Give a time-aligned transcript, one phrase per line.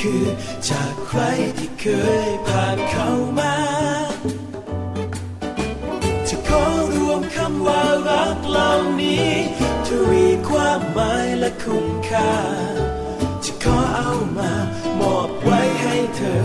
[0.00, 0.24] คือ
[0.68, 1.20] จากใคร
[1.58, 1.86] ที่เค
[2.28, 3.54] ยผ่านเข้ามา
[6.28, 6.64] จะขอ
[6.96, 9.30] รวมคำว่ารักเหล่านี้
[9.86, 12.32] ทวีความหมายและคุ้มค่า
[13.44, 14.52] จะขอเอามา
[15.00, 16.42] มอบไว้ให้เธอ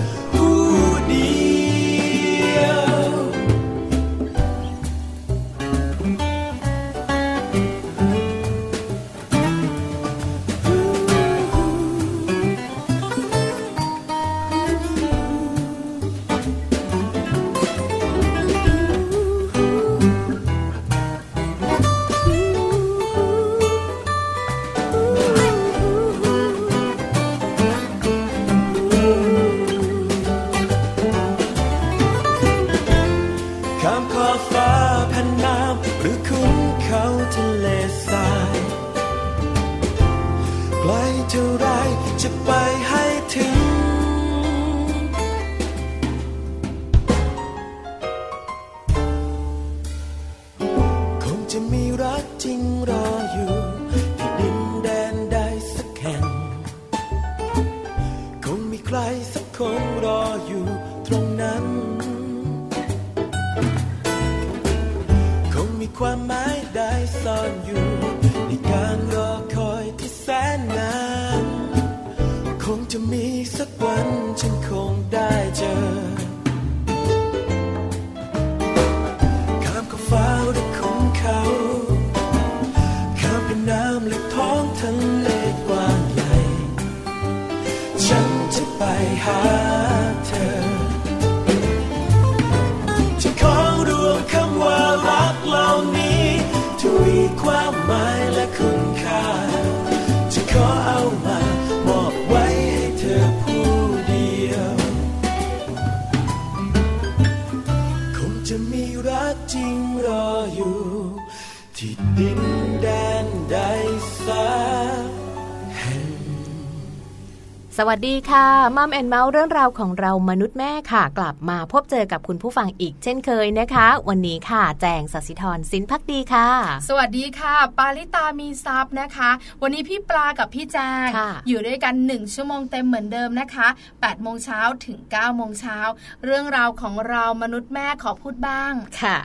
[117.77, 126.49] สวัสดีค่ะมัมแอนเมาส์เรื่องราวของเรามนุษย์แม่ค่ะ กลับมาพบเจอกับคุณผู้ฟังอีกเช่นเคยนะคะ วันนี้ค่ะแจงสัสิธรสินพักดีค่ะ
[126.89, 129.29] สวัสดีค่ะ ปาลิตามีซับนะคะ
[129.61, 131.07] วันนี้พี่ปลากับพี่แจง
[131.47, 135.77] อยู่ด้วยกันหนึ่งชั่วโมงเต็มเหมือนเดิมนะคะ8ปดโมงเช้าถึง9ก้าโมงเช้า
[136.23, 139.17] เรื่องราวของเรามนุษย์แม่ขอพูดบ้างค่ะ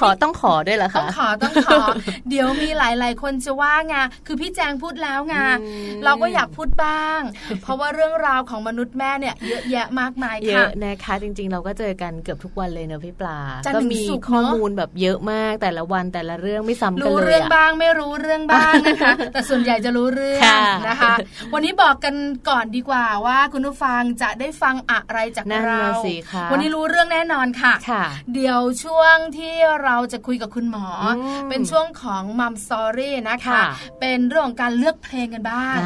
[0.00, 1.82] ขอต้องขอด้วยเหรอคะต้องขอต้องขอ
[2.30, 3.94] เดี๋ยวมีหลาย ๆ คนจะว่าไง
[4.26, 5.36] คือพี่แจงพูดแล้วไง
[6.04, 7.20] เราก็อยากพูดบ้าง
[7.62, 13.38] เพราะว่าเรื่องราวของมนุษย์แม่เนี่ยเยอะแยะมากมายค่ะเยอะนะคะ จริง ๆ เราก็เจอกันเกือบทุกวันเลยเนอะพี่ปลา
[13.74, 20.42] ก็มีข้อมูลแบบเยอะมากแต่ละวันแต่ละเรื่องไม่ซ้ำกันเลยรู้เรื่องบ้างไม่รู้เรื่องบ้างนะคะ แต่ส่วนใหญ่จะรู้เรื่อง
[20.88, 21.14] นะคะ
[21.54, 22.14] วันนี้บอกกัน
[22.48, 25.86] ก่อนดีกว่าว่าคุณผู้ฟังจะได้ฟังอะไรจากเรา
[26.52, 27.74] วันนี้รู้เรื่องแน่นอนค่ะ
[28.34, 29.54] เดี๋ยวช่วงที่
[29.84, 30.86] เราจะคุยกับคุณหมอ
[31.50, 33.60] เป็นช่วงของมัมสอรี่นะคะ
[34.00, 35.76] เป็นเรื่องของการเลือกเพลงกันบ้าง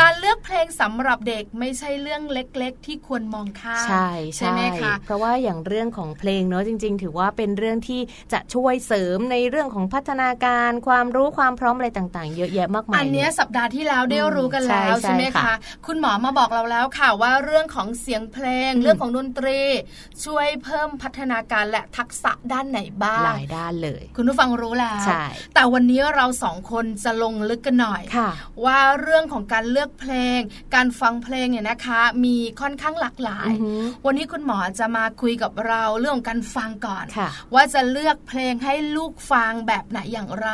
[0.00, 8.00] การเลือกเพลงสำหรับเด็กไม่ใช่เรื่องเล็ก ๆ ที่ควรมองข้ามใช่ใช่ไหมคะเพราะว่าอย่างเรื่องของเพลงเนอะจริง ๆ ถือว่าเป็นเรื่องที่
[8.32, 15.54] จะช่วยเสริมในเรื่องของพัฒนาการความรู้ความพร้อมอะไรต่าง ๆ เยอะแยะมากมายอันนี้สัปดาห์ที่แล้วได้รู้กันแล้วใช่ไหมคะ
[15.86, 19.60] คุณหมอมาบอกเราแล้วค่ะว่าเรื่องของเสียงเพลงเรื่องของดนตรี
[20.24, 25.04] ช่วยเพิ่มพัฒนาการและทักษะด้านไหนบ้างหลายด้านเลย คุณผู้ฟังรู้แล้ว
[25.54, 28.02] แต่วันนี้เราสองคนจะลงลึกกันหน่อย
[28.64, 30.40] ว่าเรื่องของการเลือกเพลง
[30.74, 33.52] การฟังเพลงเนี่ยนะคะ มีค่อนข้างหลากหลาย
[34.06, 37.04] วันนี้คุณหมอจะมาคุยกับเราเรื่องของการฟังก่อน
[37.54, 40.48] ว่าจะเลือกเพลงให้ลูกฟังแบบไหนอย่างไร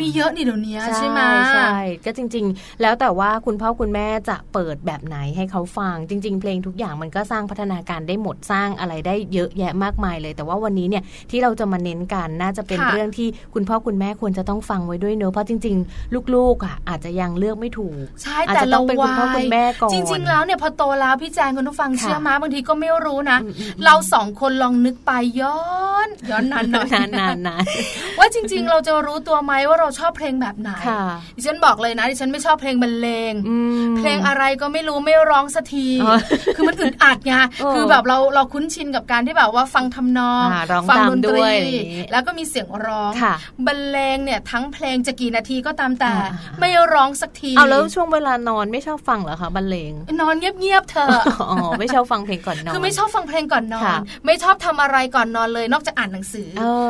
[0.00, 1.20] มีเยอะนี่เดี๋ยวนี้ใช่ไหม
[1.54, 23.38] ใช่ก็จริง ๆ แล้วแต่ว่าคุณพ่อคุณแม่จะเปิดแบบไหนให้เขาฟัง จริง ๆ เพลงทุกอย่างมันก็สร้างพัฒนาการได้หมดสร้างอะไรได้เยอะแยะมากมายเลย แต่ว่าวันนี้เนี่ยที่เราจะมาเน้นกันน่าจะเป็นเรื่องที่คุณพ่อคุณแม่ควรจะต้องฟังไว้ด้วยเนอะเพราะจริง ๆ ลูกๆอะอาจจะยังเลือกไม่ถูกใช่แต่เราเป็นคุณพ่อคุณแม่ก่อนจริง ๆ แล้วเนี่ยพอโตแล้วพี่แจงคุณผู้ฟังเชื่อมาบางทีก็ไม่รู้นะ
[23.84, 25.60] เราสองคนลองนึกไปย้อ
[26.06, 27.04] นย้อนนานนานนา
[27.36, 27.64] นนาน
[28.18, 30.70] ว่าจริง ๆ เราจะรู้ตัวไหมว่าเราชอบเพลงแบบไหน
[31.36, 33.32] ดิฉันบอกเลยนะดิฉันไม่ชอบเพลงบรรเลง
[33.98, 35.86] เพลงอะไรก็ไม่รู้ไม่ร้องสักที
[36.56, 37.32] คือมันอึดอัดไง
[37.74, 40.46] คือแบบเราเราคุ้นชินกับการที่แบบว่าฟังทำนอง
[40.90, 41.40] ฟังดนตรี
[42.12, 43.12] แล้วก็มีเสียงร้อง
[43.66, 46.12] บรรเลงเนี่ยทั้งเพลงจะกี่นาทีก็ตามแต่
[46.60, 51.08] ไม่ร้องสักทีเอาแล้วช่วงเวลานอนไม่ชอบฟังเหรอคะบรรเลง นอนเงียบๆเธอ
[51.50, 56.48] อ๋อไม่ชอบฟังเพลงก่อนนอนคือไม่ชอบฟังเพลงก่อนนอน ไม่ชอบทำอะไรก่อนนอนเลยนอกจากอ่านหนังสือ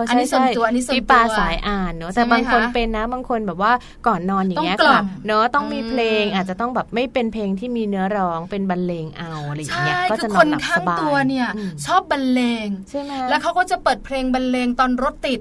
[0.08, 3.72] อันนี้ส่วนตัวอันนี้ส่วนตัวพี่ปาสายอ่านเนาะแต่บางคนเป็นนะบางคนแบบว่า
[4.06, 11.48] ก่อนนอนอย่างเงี้ยค่ะเนาะต้องมีเพลงอาจจะต้องแบบไม่เป็นเพลงที่มีเนื้อร้องเป็นบรรเลงเอาอะไรอย่างเงี้ยก็จะนอนหลับสบายตัวเนี่ย
[11.86, 15.40] ชอบบรรเลงใช่ไหมแล้วเขาก็จะเปิดเพลงบรรเลงตอนรถติด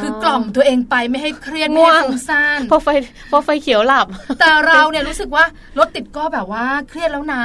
[0.00, 2.88] คือกล่อมตัวเองไปไม่ให้เครียดไม่ให้ฟุ้งซ่านพอไฟ
[3.30, 4.06] พอไฟเขียวหลับ
[4.40, 5.44] แต่เราเนี่ยรู้สึกว่า
[5.78, 7.42] รถติดก็แบบว่าเครียดแล้วนะ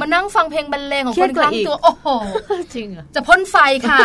[0.00, 2.06] มานั่งฟังเพลงบรรเลงของคนข้างตัวโอ้โห
[2.74, 3.56] จริงจะพ่นไฟ
[3.88, 3.98] ค่ะ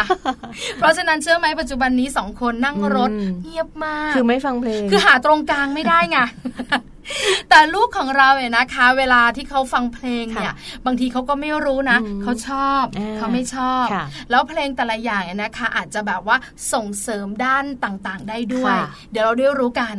[0.77, 3.11] เพราะฉะนั้นเชื่อไหมปัจจุบันนี้สองคนนั่งรถ
[3.43, 6.17] เงียบมาก คือไม่ฟังเพลง คือหาตรงกลางไม่ได้ไง
[7.49, 10.53] แต่ลูกของเราเนี่ยนะคะ เวลาที่เขาฟังเพลงเนี่ย
[10.85, 12.83] บางทีเขาก็ไม่รู้นะเขาชอบ
[13.17, 13.85] เขาไม่ชอบ
[14.29, 16.37] แล้วเพลงแต่ละอย่างเนี่ยนะคะ อาจจะแบบว่า
[16.73, 18.75] ส่งเสริมด้านต่างๆ ได้ด้วย
[19.11, 19.95] เดี๋ยวเราได้รู้กัน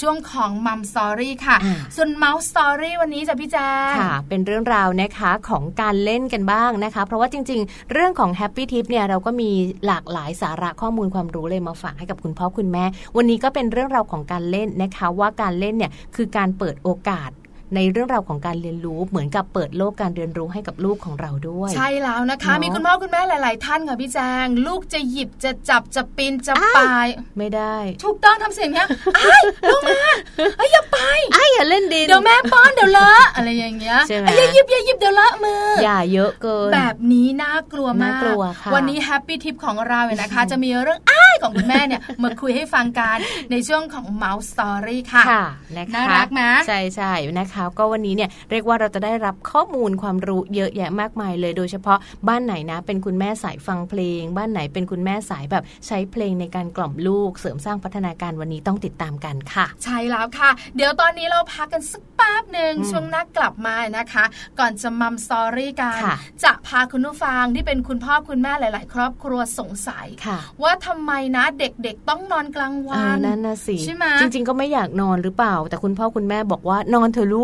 [0.00, 1.56] ช่วงของ Mom Story ค่ะ
[1.96, 3.68] ส่วนเมาท์ story วันนี้จะพี่แจ๊
[4.00, 9.50] ค่ะ เป็นเรื่องราวนะคะของการเล่นกันบ้างนะคะ เพราะว่าจริง ๆ เรื่องของ happy tip เนี่ยเราก็มี
[9.86, 12.84] หลากหลายสาระข้อมูลความรู้เลยมาฝากให้กับคุณพ่อคุณแม่
[13.16, 17.30] วันนี้ก็เป็นเรื่องราวของการเล่นนะคะ ว่าการเล่นเนี่ยคือการการเปิดโอกาส
[17.74, 27.06] ในเรื่องราวของการเรียนรู้เหมือนกับเปิดโลกการเรียนรู้ให้กับลูกของเราด้วย ใช่แล้วนะคะ มีคุณพ่อคุณแม่หลาย ๆ ท่านค่ะพี่แจง ลูกจะหยิบจะจับจะปีนจะปาย
[27.38, 29.22] ไม่ได้ถูกต้องทำเสียงเนี้ยไอ้
[29.68, 30.00] ลงมา
[30.58, 30.98] ไอ้อย่าไป
[31.34, 43.18] ไอ้อย่าเล่นดินเดี๋ยวแม่ป้อนเดี๋ยวเลอะอะไรอย่างเงี้ยไอ้อย่าหยิบอย่าหยิบเดี๋ยวเลอะมืออย่าเยอะเกินแบบนี้น่ากลัวมากกลัวค่ะวันนี้แฮปปี้ทิปของเราเนี่ยนะคะ จะมีเรื่องอ้ายของคุณแม่เนี่ยมาคุยให้ฟังกัน
[43.50, 45.44] ในช่วงของ Mouse Story ค่ะค่ะ
[45.76, 51.98] นะคะน่ารักไหมใช่ใช่นะคะก็วันนี้เนี่ยเรียกว่าเราจะได้รับข้อมูลความรู้เยอะแยะมากมายเลย โดยเฉพาะ
[52.28, 64.24] บ้านไหนนะ เป็นคุณแม่สายฟังเพลง บ้านไหนเป็นคุณแม่สายแบบใช้เพลงในการกล่อมลูก เสริมสร้างพัฒนาการวันนี้ต้องติดตามกันค่ะ ใช่แล้วค่ะ เดี๋ยวตอนนี้เราพักกันสักแป๊บหนึ่งช่วงนักกลับมานะคะ
[64.58, 66.00] ก่อนจะมัมสตอรี่กัน
[66.44, 70.06] จะพาคุณผู้ฟังที่เป็นคุณพ่อคุณแม่หลาย ๆ ครอบครัวสงสัย
[70.62, 77.43] ว่าทำไมนะเด็กๆต้องนอนกลางวันนั่นน่ะสิใช่ไหมจริง ๆ ก็ไม่อยากนอนหรือเปล่า แต่คุณพ่อคุณแม่บอกว่านอนเถอะลู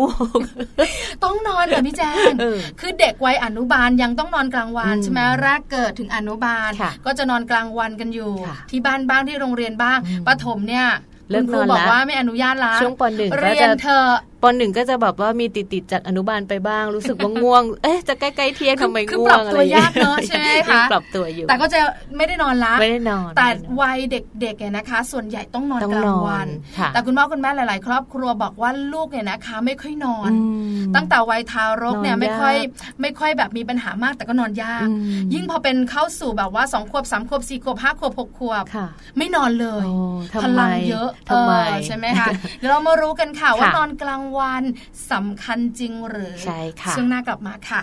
[1.23, 2.33] ต้องนอนค่ะพี่แจง
[2.79, 6.71] คือเด็กวัยอนุบาลยังต้องนอนกลางวันใช่ไหมแรกเกิดถึงอนุบาล
[7.05, 8.31] ก็จะนอนกลางวันกันอยู่
[8.69, 10.87] ที่บ้านบ้างที่โรงเรียนบ้างปฐมเนี่ย
[11.31, 14.05] เลิกนอนบอกว่าไม่อนุญาตละช่วงปหนึ่งเรียนเธอ
[14.43, 21.79] ปหนึ่งก็จะแบบว่ามีติดติดจัดอนุบาลไปบ้าง รู้สึกว่าง่วง เอ๊ะจะใกล้ๆเที่ยงทำไมง่วงอะไรอย่างเงี้ยปรับตัวยากเนาะใช่ไหมคะปรับตัวอยู่ แต่ก็จะ
[22.17, 23.47] ไม่ได้นอนละไม่ได้นอน แต่
[23.81, 26.47] วัยเด็กๆเนี่ยนะคะ ส่วนใหญ่ต้องนอนกลางวัน
[26.93, 30.31] แต่คุณพ่อคุณแม่หลายๆ ครอบครัวบอกว่าลูกเนี่ยนะคะ ไม่ค่อยนอน
[30.95, 32.55] ตั้งแต่วัยทารกเนี่ยไม่ค่อย
[33.01, 34.87] ไม่ค่อยแบบมีปัญหามากแต่ก็นอนยาก
[35.33, 38.63] ยิ่งพอเป็นเข้าสู่แบบว่าสองขวบสามขวบสี่ขวบห้าขวบหกขวบ
[39.17, 39.85] ไม่นอนเลย
[40.43, 41.53] พลังเยอะทำไม
[41.85, 44.63] ใช่ไหมคะเดี๋ยวเรามารู้กันค่ะว่านอนกลางวัน
[45.11, 47.81] สำคัญจริงหรือ ใช่ค่ะช่วงหน้ากลับมาค่ะ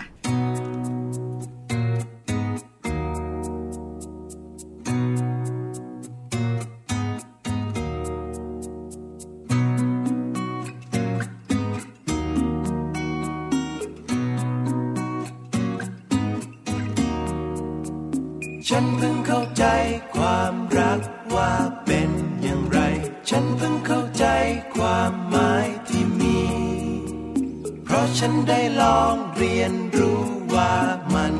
[28.48, 30.22] ได้ลองเรียนรู้
[30.54, 30.74] ว่า
[31.14, 31.34] มัน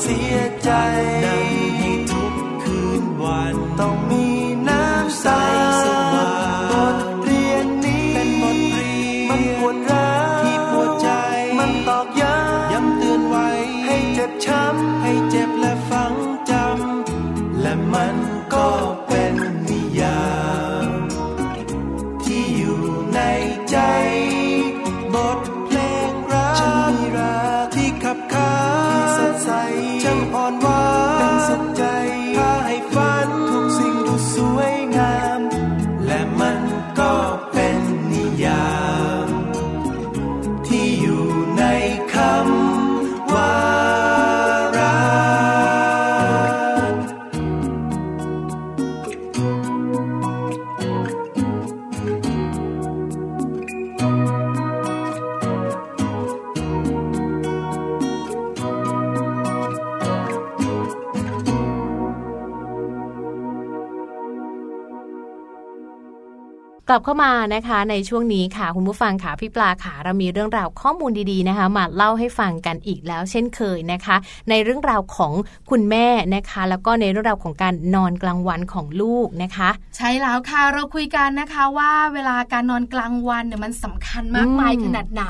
[0.00, 0.70] เสียใจ
[1.24, 1.46] นั่ง
[1.78, 4.25] ให้ทุกคืนวันต้องมี
[66.96, 74.16] ลับเข้ามานะคะในช่วงนี้ค่ะคุณผู้ฟังค่ะพี่ปลาค่ะเรามีเรื่องราวข้อมูลดีๆนะคะ มาเล่าให้ฟังกันอีกแล้ว เช่นเคยนะคะ
[74.50, 75.32] ในเรื่องราวของ
[75.70, 85.24] คุณแม่นะคะ แล้วก็ในเรื่องราวของการนอนกลางวันของลูกนะคะ ใช่แล้วค่ะเราคุยกันนะคะว่าเวลาการนอนกลางวันเนี่ยมันสำคัญมากมายอืมขนาดไหน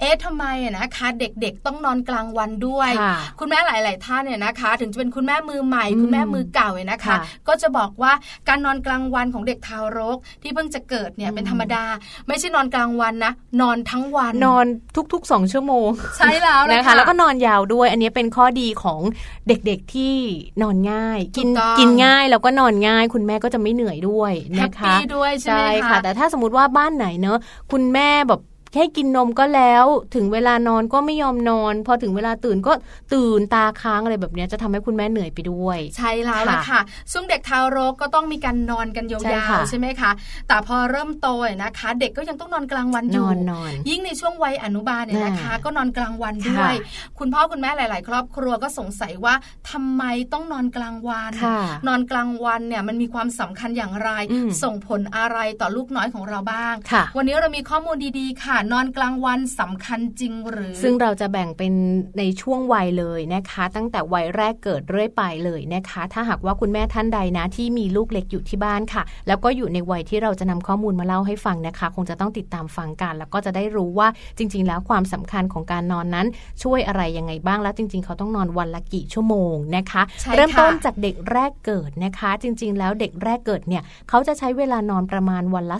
[0.00, 8.12] เอ๊ะทำไมอะนะคะเด็กๆต้องนอนกลางวันด้วยค่ะคุณแม่หลาย ๆ ท่านเนี่ยนะคะ ถึงจะเป็นคุณแม่มือใหม่อืมคุณแม่มือเก่าเนี่ยนะคะค่ะก็จะบอกว่า
[8.48, 11.84] การนอนกลางวันของเด็กทารกที่เพิ่งจะเกิดเนี่ยอืมเป็นธรรมดา
[12.28, 14.66] ไม่ใช่นอนกลางวันนะ นอนทั้งวันนอน
[15.12, 19.00] ทุกๆสองชั่วโมง ใช่แล้วนะนะคะ แล้วก็นอนยาวด้วย อันนี้เป็นข้อดีของ
[19.48, 20.14] เด็กๆที่
[20.62, 27.38] นอนง่าย กินถูกต้องกินง่ายแล้วก็นอนง่าย คุณแม่ก็จะไม่เหนื่อยด้วยแฮนะปคะปี้ด้วยใช่ไหมค่ะแต่ถ้าสมมติว่าบ้านไหนเนอะ
[27.72, 28.40] คุณแม่แบบ
[28.72, 32.72] แค่กินนมก็แล้ว ถึงเวลานอนก็ไม่ยอมนอน พอถึงเวลาตื่นก็
[33.14, 36.80] ตื่นตาค้างอะไรแบบเนี้ยจะทำให้คุณแม่เหนื่อยไปด้วย ใช่แล้วล่ะค่ะค่ะ
[37.12, 40.10] ช่วงเด็กทารกก็ต้องมีการนอนกันยใช่าวค่ะๆใช่ไหมคะ
[40.48, 49.34] แต่พอเริ่มโตเนี่ยนะคะ เด็กก็ยังต้องนอนกลางวันอนยู่อนนอนยิ่งในช่วงวัยอนุบาลเนี่ยนะคะอ่าก็นอนกลางวันด้วยค่ะคุณพ่อคุณแม่หลาย ๆ ครอบครัวก็สงสัยว่า
[49.70, 50.02] ทำไม
[50.32, 61.72] ต้องนอนกลางวันค่ะนอนกลางวันเนี่ยมันมีความสำคัญอย่างไรอืมส่งผลอะไรต่อลูกน้อยของเราบ้างค่ะวันนี้เรามีข้อมูลดี ๆ ค่ะนอนกลางวันสำคัญจริงหรือ ซึ่งเราจะแบ่งเป็น
[62.18, 76.26] ในช่วงวัยเลยนะคะ ตั้งแต่วัยแรกเกิดเรื่อยไปเลยนะคะ ถ้าหากว่าคุณแม่ท่านใดนะที่มีลูกเล็กอยู่ที่บ้านค่ะ แล้วก็อยู่ในวัยที่เราจะนำข้อมูลมาเล่าให้ฟังนะคะ คงจะต้องติดตามฟังกัน แล้วก็จะได้รู้ว่าจริง ๆ แล้วความสำคัญของการนอนนั้น
[76.62, 80.02] ช่วยอะไรยังไงบ้างแล้วจริง ๆ เขาต้องนอนวันละกี่ชั่วโมงนะคะ
[80.36, 85.76] เริ่มต้นจากเด็กแรกเกิดนะคะ จริง ๆ แล้วเด็กแรกเกิดเนี่ยเขาจะใช้เวลานอนประมาณวันละ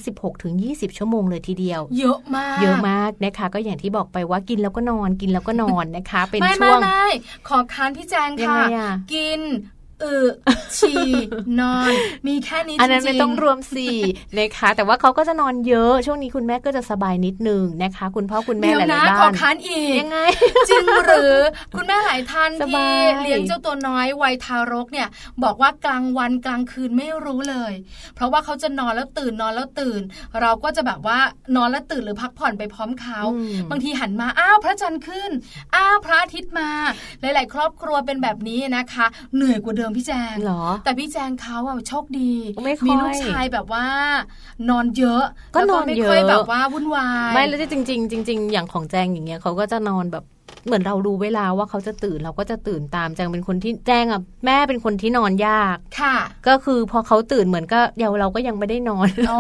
[0.49, 7.07] 16-20 ชั่วโมงเลยทีเดียว เยอะมากเยอะมากนะคะ ก็อย่างที่บอกไปว่ากินแล้วก็นอนกินแล้วก็นอนนะคะ เป็นไม่ช่วงไม่ไม่
[7.49, 9.41] ขอค้านพี่แจงยังค่ะไงอะกิน
[10.05, 10.17] อึ
[10.79, 11.13] ฉี่
[11.61, 11.91] นอน
[12.27, 13.97] มีแค่นี้อันนั้นจไม่ริงๆต้องรวมสี่
[14.39, 20.19] นะคะแต่ว่าเขาก็จะนอนเยอะช่วงนี้คุณแม่ก็จะสบายนิดนึงนะคะ คุณพ่อคุณแม่เดี๋ยหวลานะยๆบ้าขอนค้านอีกยังไง
[20.69, 21.37] จริงหรือ
[21.77, 25.09] คุณแม่หลายท่านสบาที่ยเลี้ยงเจ้าตัวน้อยวัยทารกเนี่ย
[25.45, 27.73] บอกว่ากลางวันกลางคืนไม่รู้เลย
[28.15, 30.01] เพราะว่าเขาจะนอนแล้วตื่นนอนแล้วตื่น
[30.41, 31.19] เราก็จะแบบว่า
[31.57, 35.31] นอนแล้วตื่นหรือพักผ่อนไปพร้อมเขาอืมบางทีหันมาอ้าวพระจันทร์ขึ้น
[35.75, 36.69] อ้าวพระอาทิตย์มา
[37.21, 42.33] หลาย ๆ ครอบครัวเป็นแบบนี้นะคะ เหนื่อยกว่าเดิมพี่แจงเหรอ แต่พี่แจงเขาอะโชคดี
[42.65, 43.87] ไม่ค่อยมีลูกชายแบบว่า
[44.69, 50.25] นอนเยอะก็แล้วนอนไม่เยอะค่อยแบบว่าวุ่นวายไม่แล้วจริงๆจริง ๆ อย่างของแจงอย่างเงี้ยเขาก็จะนอนแบบ
[50.67, 56.17] เหมือนเรารู้เวลาว่าเขาจะตื่นเราก็จะตื่นตามแจงเป็นคนที่แจงอะแม่เป็นคนที่นอนยากค่ะ
[56.49, 59.39] ก็คือพอเขาตื่นเหมือนก็เดี๋ยวเราก็ยังไม่ได้นอนอ๋อ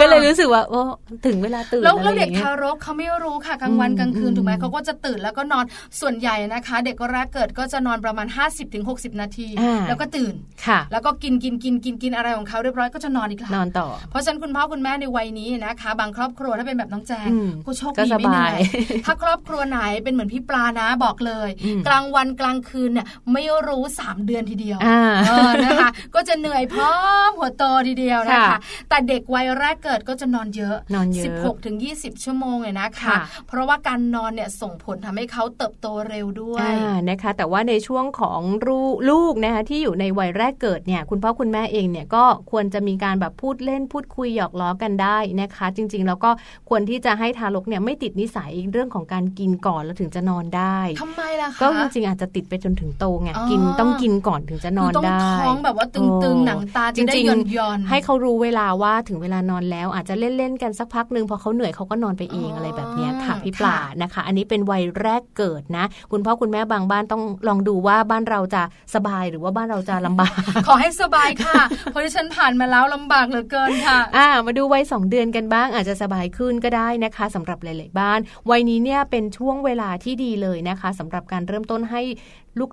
[0.00, 0.80] ก็เลยรู้สึกว่าโอ้
[1.26, 5.64] ถึงเวลาตื่นแล้วอะไรแล้วอเด็กย่างเงี้ยทารกเขาไม่รู้ค่ะกลางวันอืมกลางคืนอืมถูกไหมเขาก็จะตื่นแล้วก็นอน
[6.00, 8.26] ส่วนใหญ่นะคะ เด็กก็แรกเกิดก็จะนอนประมาณ
[8.74, 10.34] 50-60 นาทีอ่าแล้วก็ตื่น
[10.66, 18.60] ค่ะ แล้วก็กินกินกินกินกินอะไรของเขาเรียบร้อยก็จะนอนอีกแล้วนอนต่อ เพราะฉะนั้นคุณพ่อคุณแม่ในวัยนี้นะคะ บางครอบครัวถ้าเป็นแบบน้องแจงอืมก็โชคก็ดีสไม่เหนื่บาอยย
[19.06, 26.94] ถ้าครอบครัวไหนเป็นเหมือนพี่ปลานะบอกเลยอืมกลางวันกลางคืนเนี่ยไม่รู้สามเดือนทีเดียวอ่าเออนะคะ ก็จะเหนื่อยพร้อ
[27.28, 46.30] มหัวโตทีเดียวนะคะค่ะแต่เด็กวัยแรกเกิดก็จะนอนเยอะนอนเยอะ16ถึง20 ชั่วโมงเลยนะคะค่ะเพราะว่าการนอนเนี่ยส่งผลทำให้เขาเติบโตเร็วด้วยอ่านะคะ แต่ว่าในช่วงของลูกลูกนะคะที่อยู่ในวัยแรกเกิดเนี่ยคุณพ่อคุณแม่เองเนี่ยก็ควรจะมีการแบบพูดเล่นพูดคุยหยอกล้อกันได้นะคะ จริงๆ แล้วก็
[46.68, 68.62] ควรที่จะให้ทารกเนี่ยไม่ติดนิสัยเรื่องของการกินก่อนแล้วถึงจะนอนได้ทำไมล่ะคะก็จริงๆอาจจะติดไปจนถึงโตไงอ๋อกินต้องกินก่อนถึงจะนอนคือต้องได้ท้องแบบว่าตึงๆหนังตาจะได้จริงหย่อนๆหย่อนให้เขารู้เวลาว่าถึงเวลานอนแล้ว อาจจะเล่นๆกันสักพักหนึ่งพอเขาเหนื่อยเขาก็นอนไปเองอะไรแบบเนี้ยค่ะพี่ปลานะคะ อันนี้เป็นวัยแรกเกิดนะ คุณพ่อคุณแม่บางบ้านต้องลองดูว่าบ้านเราจะ
[68.94, 78.18] สบายหรือว่าบ้านเราจะลำบาก ขอให้สบายค่ะเพราะที่ฉันผ่านมาแล้วลำบากเหลือเกินค่ะอ่ามาดูวัยสองเดือนกันบ้างอาจจะสบายขึ้นก็ได้นะคะสำหรับหลาย ๆ บ้าน
[78.50, 82.02] วัยนี้เนี่ยเป็นช่วงเวลาที่ดีเลยนะคะสำหรับการเริ่มต้นให้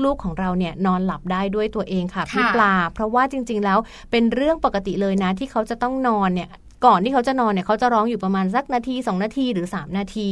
[0.05, 3.79] ลูกๆของเราเนี่ยนอนหลับได้ด้วยตัวเองค่ะพี่ค่ะปลา เพราะว่าจริง ๆ แล้ว
[4.11, 6.49] เป็นเรื่องปกติเลยนะที่เขาจะต้องนอนเนี่ย
[6.85, 10.29] ก่อนที่เขาจะนอนเนี่ยเขาจะร้องอยู่ประมาณสักนาที 2 นาทีหรือ 3 นาที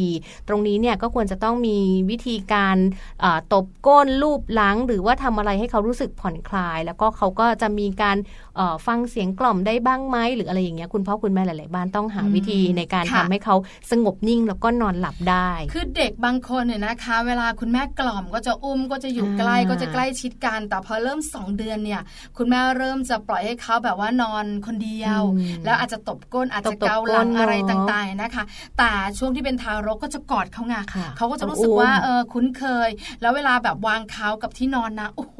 [0.47, 1.77] ตรงนี้เนี่ยก็ควรจะต้องมี
[2.09, 2.77] วิธีการ
[3.21, 8.17] เอ่อตบก้นลูบหลัง หรือว่าทำอะไรให้เขารู้สึกผ่อนคลาย แล้วก็เขาก็จะมีการ
[8.55, 13.55] เอ่อฟังเสียงกล่อมได้บ้างไหมหรืออะไรอย่างเงี้ยคุณพ่อคุณแม่หลายๆบ้านต้องหาวิธีในการค่ะทำให้เขา
[13.91, 22.01] สงบนิ่งแล้วก็นอนหลับได้ คือเด็กบางคนเนี่ยนะคะ เวลาคุณแม่กล่อมก็จะอุ้มก็จะอยู่อ่าใกล้ก็จะใกล้ชิดกันแต่พอเริ่มสองเดือนเนี่ย
[22.37, 28.43] คุณแม่เริ่มจะปล่อยให้เขาแบบว่านอนคนเดียวอืมแล้วอาจจะตบก้นอาจจะตบๆเกาหลังก้นเนอะอะไรต่างๆนะคะ
[28.77, 32.89] แต่ช่วงที่เป็นทารกก็จะกอดเขาไงค่ะเขาก็จะรู้สึกต้องอุ้มว่าเออคุ้นเคย
[33.21, 35.37] แล้วเวลาแบบวางเขากับที่นอนนะโอ้โห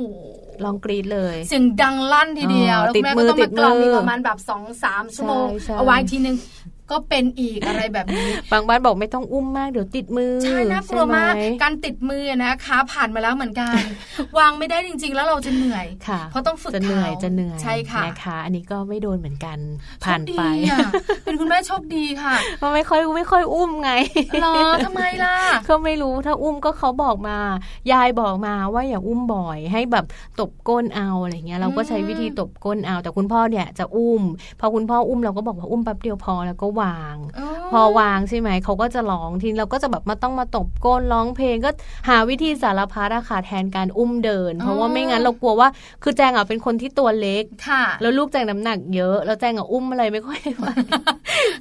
[0.63, 6.35] ลองกรีดเลย เสียงดังลั่นทีเดียวอ๋อแล้วคุณแม่ก็ต้องติมาดมือกล่อมติดมืออีกประมาณแบบสองสามชั่วโมงใช่ใช่เอาไว้ทีนึง
[6.91, 13.75] ก็เป็นอีกอะไรแบบนี้ บางบ้านบอกไม่ต้องอุ้มมากเดี๋ยวติดมือ ใช่น่ากลัวมากใช่ไหการติดมือนะคะผ่านมาแล้วเหมือนกัน
[14.37, 19.57] วางไม่ได้จริง ๆ แล้วเราจะเหนื่อยค่ะเพราะต้องฝึกจะเหนื่อยเขาจะเหนื่อยใช่ค่ะนะคะอันนี้ก็ไม่โดนเหมือนกัน
[20.03, 20.79] ผ่านโชคดีไปอะ
[21.23, 23.91] เป็นคุณแม่โชคดีค่ะเพราะไม่ค่อยไม่ค่อยอุ้มไง
[24.39, 24.53] เหรอ
[24.85, 25.35] ทำไมล่ะ
[25.69, 27.37] ก็ไม่รู้ถ้าอุ้มก็เขาบอกมา
[27.91, 30.05] ยายบอกมาว่าอย่าอุ้มบ่อย ให้แบบ
[30.39, 34.21] ตบก้นเอาอะไรเงี้ยเราก็ใช้วิธีตบก้นเอา แต่คุณพ่อเนี่ยจะอุ้ม
[34.59, 37.15] พอคุณพ่ออุ้มเราก็บอกว่าอุ้มแป๊บเดียวพอแล้วก็วาง
[37.71, 41.69] พอวางใช่ไหมเขาก็จะร้องทีเราก็จะแบบมาต้องมาตบก้นร้องเพลงก็
[42.09, 45.67] หาวิธีสารพัดอะค่ะแทนการอุ้มเดิน เพราะว่าไม่งั้นเรากลัวว่า
[46.03, 50.65] คือแจงอะเป็นคนที่ตัวเล็กค่ะ แล้วลูกแจงน้ำหนักเยอะ แล้วแจงอะอุ้มอะไรไม่ค่อยไหว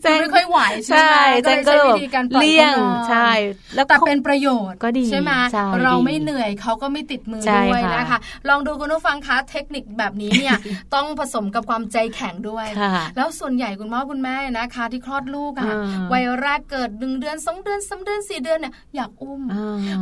[0.02, 1.11] แจงไม่ค่อยไหวใช่
[1.42, 3.31] ใช่ไหมแจงก็เลยแบใช้บวิธีการปล่อยเลี่ยงขานอนใช่
[3.74, 10.54] แล้วแต่ขาเป็นประโยชน์ก็ดีใช่ไหมใช่เราดีไม่เหนื่อยเขาก็ไม่ติดมือใช่ด้วยค่ะนะคะลองดูคุณผู้ฟังคะเทคนิคแบบนี้เนี่ย
[10.94, 19.40] ต้องผสมกับความใจแข็งด้วยค่ะแล้วส่วนใหญ่คุณพ่อคุณแม่นะคะที่คลอดลูกอะอ่าวัยแรกเกิดหนึ่งเดือนสองเดือนสามเดือนสี่เดือนเนี่ยอยากอุ้ม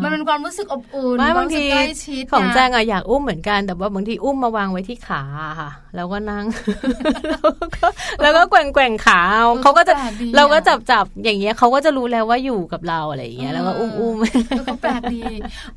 [0.03, 1.65] มันเป็นความรู้สึกอบอุ่นบางที
[2.33, 5.23] ของแจงอะอยากอุ้มเหมือนกันแต่ว่าบางทีอุ้มมาวางไว้ที่ขา
[5.61, 6.45] ค่ะ แล้วก็นั่ง
[8.23, 9.23] แล้วก็แกว่งแกว่งขา
[9.63, 9.95] เขาก็จะ
[10.37, 14.17] เราก็จับจับอย่างเงี้ยเขาก็จะรู้แล้วว่าอยู่กับเราอะไรอย่างเงี้ยแล้วก็อุ้มอุ้ม
[14.69, 15.23] ก็แปลกดี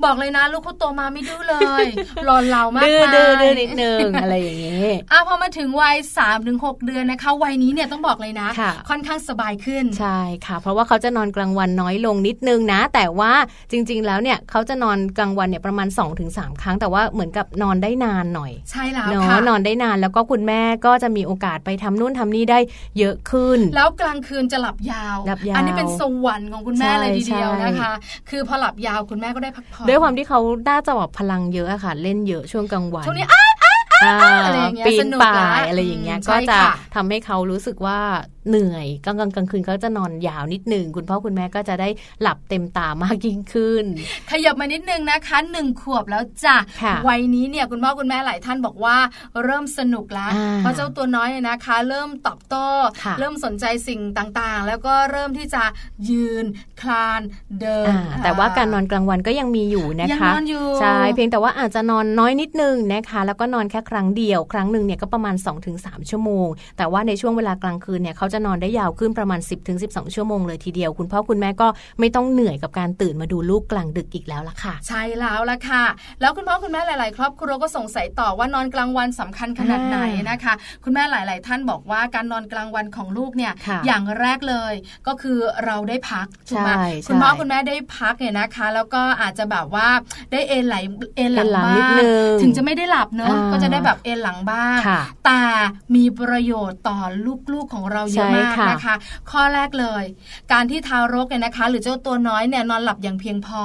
[0.03, 1.85] บอกเลยนะ ลูกเขาโตมาไม่ดื้อเลย
[2.27, 8.47] รอนเรามากดื้อดื้อนิดนึงอะไรอย่างเงี้ยอะพอมาถึงวัยสามถึงหกเดือนนะคะวัยนี้เนี่ยต้องบอกเลยนะ
[8.89, 13.31] ค่อนข้างสบายขึ้นใช่ค่ะ เพราะว่าเขาจะนอนกลางวันน้อยลงนิดนึงนะ แต่ว่า
[13.71, 22.59] จริง ๆ แล้วเนี่ยเขาจะนอนกลางวันเนี่ยประมาณ2อถึงสครั้งแต่ว่าเหมือนกับนอนได้นานหน่อย ใช่แล้วค่ะนอนได้นานแล้วก็คุณแม่ก็จะมีโอกาสไปทำนู่นทำนี่ได้
[22.99, 27.93] เยอะขึ้น แล้วกลางคืนจะหลับยาวหลับยาว อันนี้เป็นสวรรค์ของคุณแม่เลยทีเดียวนะคะ
[28.29, 36.59] คือพอหลับยาวคุณแม่ก็ได้พักผ่อนด้วยความที่เขาน่าจะแบบพลังเยอะค่ะ เล่นเยอะช่วงกลางวันช่วงนี้อ้าอะไรอย่างเงี้ยปีนป่ายอะไรอย่างเงี้ยก็จะ
[36.95, 37.99] ทำให้เขารู้สึกว่า
[38.49, 41.89] เหนื่อยกลางกลางคืนเขาจะนอนยาวนิดหนึ่งคุณพ่อคุณแม่ก็จะได้
[42.21, 43.85] หลับเต็มตามากยิ่งขึ้น
[44.31, 46.55] ขยับมานิดนึงนะคะหนึ่งขวบแล้วจ้ะ
[47.09, 48.97] วัยนี้เนี่ยคุณพ่อคุณแม่หลายท่านบอกว่า
[49.43, 52.67] เริ่มสนุกแล้วเพราะเจ้าตัวน้อยนะคะ เริ่มตอบโต้
[53.19, 55.63] เริ่มสนใจสิ่งต่างๆ แล้วก็เริ่มที่จะ
[56.09, 56.45] ยืน
[56.81, 57.21] คลาน
[57.61, 60.31] เดินแต่ว่าการนอนกลางวันก็ยังมีอยู่นะคะ
[60.81, 65.35] ใช่เพียงแต่ว่าอาจจะนอนน้อยนิดนึงนะคะ แล้วก็นอนแค่ครั้งเดียว ครั้งหนึ่งเนี่ยก็ประมาณ
[65.73, 69.39] 2-3 ชั่วโมง แต่ว่าในช่วงเวลากลางคืนเนี่ยเขาจะนอนได้ยาวขึ้นประมาณ
[69.77, 71.67] 10-12 ชั่วโมงเลยทีเดียว คุณพ่อคุณแม่ก็
[71.99, 75.83] ไม่ต้องเหนื่อยกับการตื่นมาดูลูกกลางดึกอีกแล้วล่ะค่ะ ใช่แล้วล่ะค่ะ
[76.21, 79.97] แล้วคุณพ่อคุณแม่หลาย ๆ ครอบครัวก็สงสัยต่อว่านอนกลางวันสำคัญขนาดไหน
[80.29, 83.53] นะคะ คุณแม่หลาย ๆ ท่านบอกว่าการนอนกลางวันของลูกเนี่ย
[83.85, 84.73] อย่างแรกเลย
[85.07, 86.69] ก็คือเราได้พักถูกไหม
[87.07, 89.87] คุณพ่อคุณแม่ได้พักเนี่ยนะคะ แล้วก็อาจจะแบบว่า
[90.31, 90.75] ได้เอนไหล
[91.15, 91.97] เอนหลังบ้าง
[92.41, 94.77] ถึงจะไม่ได้หลับเนอะก็จะได้แบบเอนหลังบ้าง
[95.25, 95.41] แต่
[95.95, 96.99] มีประโยชน์ต่อ
[97.53, 98.95] ลูก ๆ ของเราเยอะมากนะคะ
[99.31, 100.03] ข้อแรกเลย
[100.51, 103.61] การที่ทารกเนี่ยนะคะ หรือเจ้าตัวน้อยเนี่ยนอนหลับอย่างเพียงพอ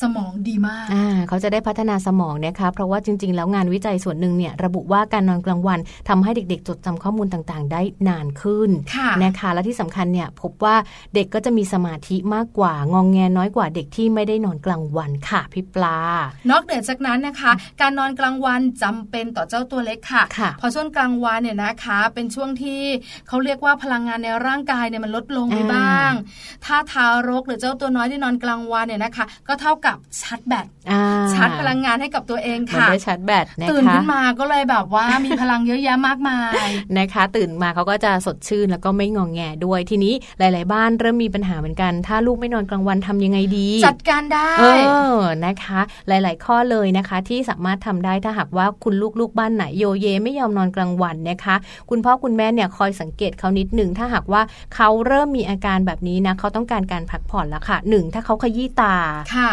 [0.00, 5.78] สมองดีมากอ่าเขาจะได้พัฒนาสมองนะคะเพราะว่าจริง ๆ แล้วงานวิจัยส่วนหนึ่งเนี่ยระบุว่าการนอนกลางวัน
[6.08, 8.70] ทำให้เด็กๆ จดจำข้อมูลต่างๆ ได้นานขึ้น
[9.24, 10.76] นะคะและที่สำคัญเนี่ยพบว่า
[11.14, 15.98] เด็กก็จะมีสมาธิมากกว่างองแงน้อยกว่าเด็กที่ไม่ได้นอนกลางวันค่ะพี่ปลา
[16.50, 20.22] นอกเหนือจากนั้นนะคะ การนอนกลางวันจำเป็นต่อเจ้าตัวเล็กค่ะ
[20.60, 22.80] พอช่วงกลางวันเนี่ยนะคะ เป็นช่วงที่
[23.28, 26.12] เขาเรียกว่าพลังงานในร่างกายเนี่ยมันลดลงไปบ้าง
[26.64, 30.66] ถ้าทารกหรือเจ้าตัวน้อยที่นอนกลางวันเนี่ยนะคะ ก็เท่ากับชาร์จแบต
[31.34, 36.68] ชาร์จพลังงานให้กับตัวเองค่ะได้ชาร์จแบตนะคะตื่นขึ้นมาก็เลยแบบว่ามีพลังเยอะแยะมากมาย
[36.98, 44.64] นะคะ ตื่นมาเขาก็จะสดชื่นแล้วก็ไม่งองแงด้วยทีนี้หลาย ๆ บ้านเริ่มมีปัญหาเหมือนกัน ถ้าลูกไม่นอนกลางวันทำยังไงดี จัดการได้เอ
[45.14, 51.56] อนะคะ หลาย ๆ ข้อเลยนะคะ ที่สามารถทำได้ถ้าหากว่าคุณลูก ๆ บ้านไหนโยเยไม่ยอมนอนกลางวันนะคะ
[51.90, 54.42] คุณพ่อคุณแม่เนี่ยคอยสังเกตเขานิดหนึ่งถ้าหากว่า
[54.74, 58.94] เขาเริ่มมีอาการแบบนี้นะเขาต้องการการพักผ่อนแล้วค่ะหนึ่งถ้าเขาขยี้ตา
[59.36, 59.52] ค่ะ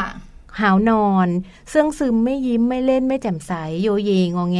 [0.61, 1.27] หาวนอน
[1.69, 4.59] เสื่องซึมไม่ยิ้มไม่เล่นไม่แจ่มใสโยเยงอแง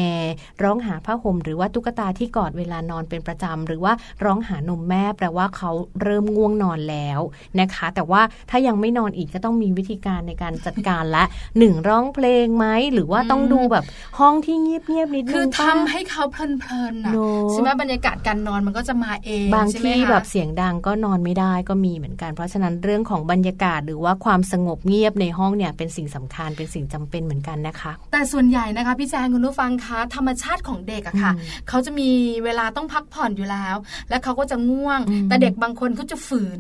[0.64, 7.20] ร้องหาผ้าห่มหรือว่าตุ๊กตาที่กอดเวลานอนเป็นประจำหรือว่าร้องหานมแม่แปลว่าเขาเริ่มง่วงนอนแล้ว
[7.60, 11.24] นะคะ แต่ว่าถ้ายังไม่นอนอีกก็ต้องมีวิธีการในการจัดการละ
[11.58, 13.84] หนึ่งร้องเพลงไหมหรือว่าต้องดูแบบ
[14.20, 17.14] ห้องที่เงียบเงียบนิดนึงคือทำให้เขาเพลินๆนะ
[17.52, 31.32] ใช่ไหมบรรยากาศการนอนมันก็จะมาเองบางที่แบบเสียงดังก็นอนไม่ได้ก็มีเหมือนกัน เพราะฉะนั้นเรื่องของบรรยากาศหรือว่าความสงบเงียบในห้องเนี่ยเป็นสิ่งสำคัญเป็นสิ่งจำเป็นเหมือนกันนะคะ แต่ส่วนใหญ่นะคะพี่แจงคุณผู้ฟังคะธรรมชาติของเด็กอะค่ะ
[31.70, 32.10] เขาจะมี
[32.44, 33.76] เวลาต้องพักผ่อนอยู่แล้ว
[34.10, 36.60] และเขาก็จะง่วง แต่เด็กบางคนเขาจะฝืน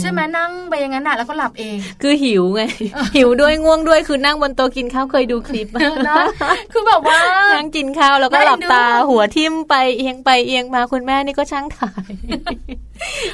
[0.00, 2.62] ใช่ไหมนั่งไปอย่างนั้นอะแล้วก็หลับเอง คือหิวไง
[3.16, 5.68] หิวด้วยง่วงด้วยคือนั่งบนโต๊ะกินข้าวเคยดูคลิป
[6.08, 6.16] นะ
[6.72, 7.18] คือแบบว่า
[7.54, 12.12] นั่งกินข้าวแล้วก็หลับตาหัวทิ่มไปเอียงไปเอียงมาคุณแม่นี่ก็ช่างถ่าย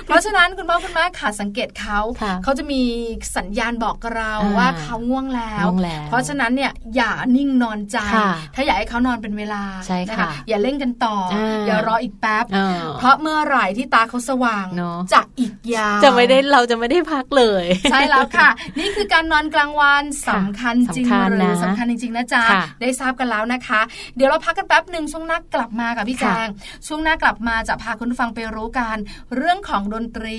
[0.06, 1.98] เพราะฉะนั้นคุณพ่อคุณแม่ขาดสังเกตเขา
[2.44, 2.82] เขาจะมี
[3.36, 5.66] สัญญาณบอกเราว่าเขาง่วงแล้ว
[6.08, 7.98] เพราะฉะนั้นเนี่ยอย่านิ่งนอนใจ
[8.54, 11.16] ถ้าอยากให้เขานอนเป็นเวลาใช่ค่ะอย่าเล่นกันต่อ
[11.66, 12.44] อย่ารออีกแป๊บ
[12.98, 14.66] เพราะเมื่อไหร่ที่ตาเขาสว่าง
[15.12, 18.48] จะอีกยาวจะไม่ได้เราจะไม่ได้พักเลย ใช่แล้วค่ะ
[18.78, 22.44] นี่คือการนอนกลางวันสำคัญจริงหรือสำคัญจริงๆนะจ๊ะ
[22.80, 23.80] ได้ทราบกันแล้วนะคะ
[24.16, 26.48] เดี๋ยวเราพักกันแป๊บหนึ่งช่วงหน้ากลับมากับพี่แจง
[26.86, 28.96] ช่วงหน้ากลับมาจะพาคุณฟังไปรู้กัน
[29.36, 30.36] เรื่องของดนตรี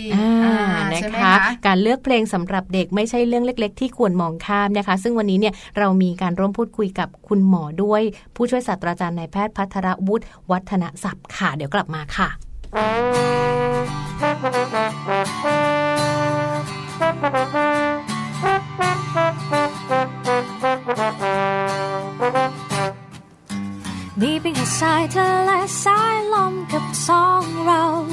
[0.93, 1.33] นะคะ
[1.67, 8.01] การเลือกเพลงสำหรับเด็กไม่ใช่เรื่องเล็ก ๆ ที่ควรมองข้ามนะคะ ซึ่งวันนี้เนี่ยเรามีการร่วมพูดคุยกับคุณหมอด้วย
[8.35, 12.29] ผู้ช่วยศาสตราจารย์นายแพทย์พัทรวุฒิวัฒนศัพท์ค่ะ เดี๋ยวกลับมาค่ะ
[24.21, 28.12] นี่เป็นแค่สายเธอและสายลมกับสองเรายิ่งเป็นแผ่วเบา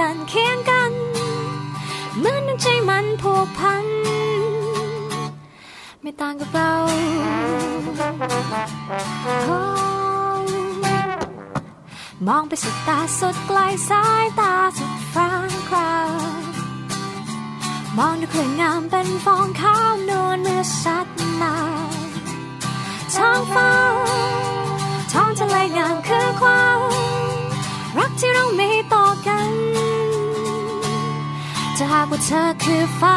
[0.00, 0.92] กันเคียงกัน
[2.18, 3.86] เหมือนน้ำใจมันผูกพัน
[6.00, 6.72] ไม่ต่างกับเรา
[12.26, 13.58] มองไปสุดตาสุดไกล
[13.90, 15.28] สายตาสุดฟ้า
[15.68, 16.10] คราว
[17.98, 21.06] มองดูคลื่นงามเป็นฟองขาวนวลเมื่อชัด
[21.40, 21.54] มา
[23.16, 23.72] ท้องฟ้า
[25.12, 26.78] ท้องทะเลงามคือความ
[27.98, 28.70] รักที่เรามี
[31.80, 33.16] จะหากว่าเธอคือฟ้า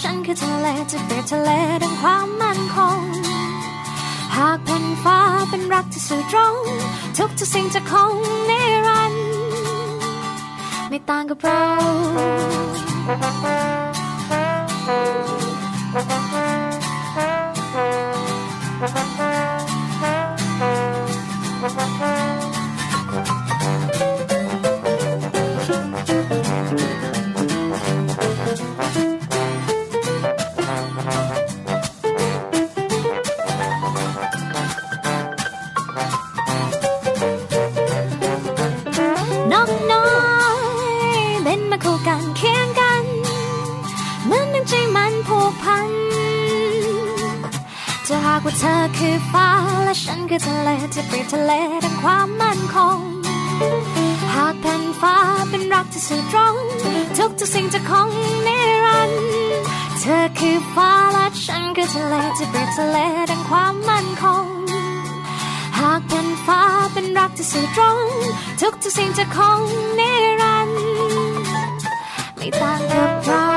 [0.00, 1.50] ฉันคือทะเลจะเปรียบทะเล
[1.82, 3.00] ดังความมั่นคง
[4.36, 5.18] หากแผ่นฟ้า
[5.50, 6.54] เป็นรักที่สื่อตรง
[7.16, 8.14] ทุกทุกสิ่งจะคง
[8.48, 9.26] นิรันดร์
[10.88, 11.64] ไม่ต่างกับเรา
[51.30, 51.52] ทะเล
[51.84, 52.98] ดังความมั่นคง
[54.34, 55.16] หากแผ่นฟ้า
[55.50, 56.54] เป็นรักที่สื่อตรง
[57.16, 58.08] ทุกทุกสิ่งจะคง
[58.46, 59.20] นิรันดร์
[60.00, 62.98] เธอคือฟ้าและฉันคือทะเลจะเปรียบทะเล
[63.30, 64.46] ดังความมั่นคง
[65.78, 66.60] หากแผ่นฟ้า
[66.92, 67.98] เป็นรักที่สื่อตรง
[68.60, 69.60] ทุกทุกสิ่งจะคง
[69.98, 70.80] นิรันดร์
[72.36, 73.51] ไม่ต่างกับเรา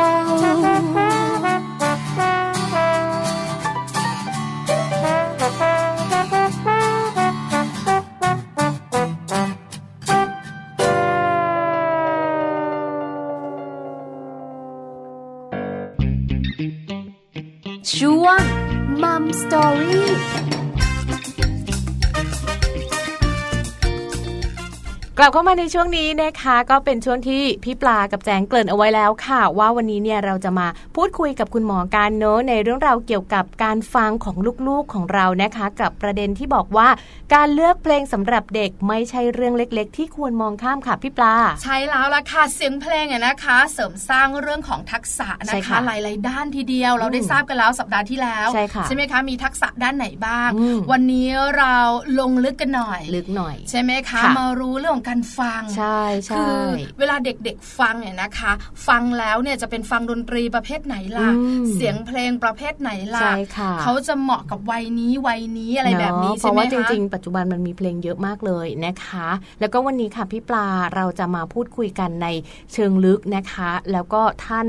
[25.19, 34.35] กลับเข้ามาในช่วงนี้นะคะก็เป็นช่วงที่พี่ปลากับแจงเกริ่นเอาไว้แล้วค่ะ ว่าวันนี้เนี่ยเราจะมาพูดคุยกับคุณหมอการเนอะในเรื่องราวเกี่ยวกับการฟังของ
[34.67, 36.87] ลูกๆของเรานะคะ กับประเด็นที่บอกว่า
[37.33, 50.49] การเลือกเพลงสำหรับเด็กไม่ใช่เรื่องเล็ก ๆ ที่ควรมองข้ามค่ะพี่ปลา ใช่แล้วล่ะค่ะเสียงเพลงเนี่ยนะคะ เสริมสร้างเรื่องของทักษะนะคะหลายๆด้านทีเดียว เราได้ทราบกันแล้วสัปดาห์ที่แล้วใช่ค่ะใช่ไหมคะมีทักษะด้านไหนบ้าง
[50.91, 51.75] วันนี้เรา
[52.19, 56.63] ลงลึกกันหน่อยลึกหน่อย ใช่ไหมคะมารู้เรื่องของการฟังใช่ใช่คือ
[56.99, 58.51] เวลาเด็กๆฟังเนี่ยนะคะ
[58.87, 61.29] ฟังแล้วเนี่ยจะเป็นฟังดนตรีประเภทไหนล่ะ
[61.73, 63.29] เสียงเพลงประเภทไหนล่ะ
[63.81, 72.27] เขาจะเหมาะกับวัยนี้วัยนี้อะไรแบบนี้ใช่ไหมคะเพราะว่าจริงๆปัจจุบันมันมีเพลงเยอะมากเลยนะคะ แล้วก็วันนี้ค่ะพี่ปลาเราจะมาพูดคุยกันใน
[72.73, 74.67] เชิงลึกนะคะ แล้วก็ท่าน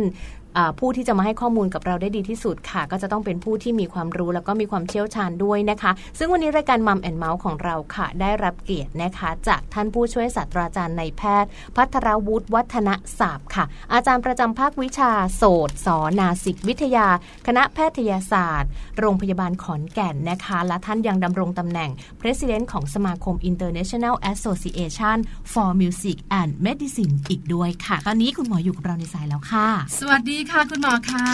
[0.78, 17.06] ผู้ที่จะมาให้ข้อมูลกับเราได้ดีที่สุดค่ะ ก็จะต้องเป็นผู้ที่มีความรู้แล้วก็มีความเชี่ยวชาญด้วยนะคะ ซึ่งวันนี้รายการมัมแอนเมาส์ของเราค่ะ ได้รับเกียรตินะคะ จากท่านผู้ช่วยศาสตราจารย์ในแพทย์ พัทรวุฒิวัฒนศาสตร์ค่ะ อาจารย์ประจำภาควิชาโสตสอนาสิกวิทยา
[17.46, 21.90] คณะแพทยศาสตร์ โรงพยาบาลขอนแก่นนะคะ และท่านยังดำรงตำแหน่ง
[22.20, 25.16] President ของสมาคม International Association
[25.52, 29.68] for Music and Medicine อีกด้วยค่ะ ตอนนี้คุณหมออยู่กับเราในสายแล้วค่ะ
[30.00, 31.26] สวัสดีค่ะคุณหมอคะ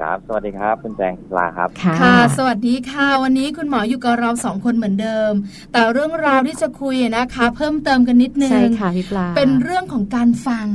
[0.00, 1.68] ครับ สวัสดีครับ คุณแจงปลาครับ
[2.00, 5.32] ค่ะ สวัสดีค่ะ วันนี้คุณหมออยู่กับเราสองคนเหมือนเดิม
[5.72, 10.68] แต่เรื่องราวที่จะคุยนะคะ เพิ่มเติมกันนิดนึง ใช่ค่ะพี่ปลา เป็นเรื่องของการฟัง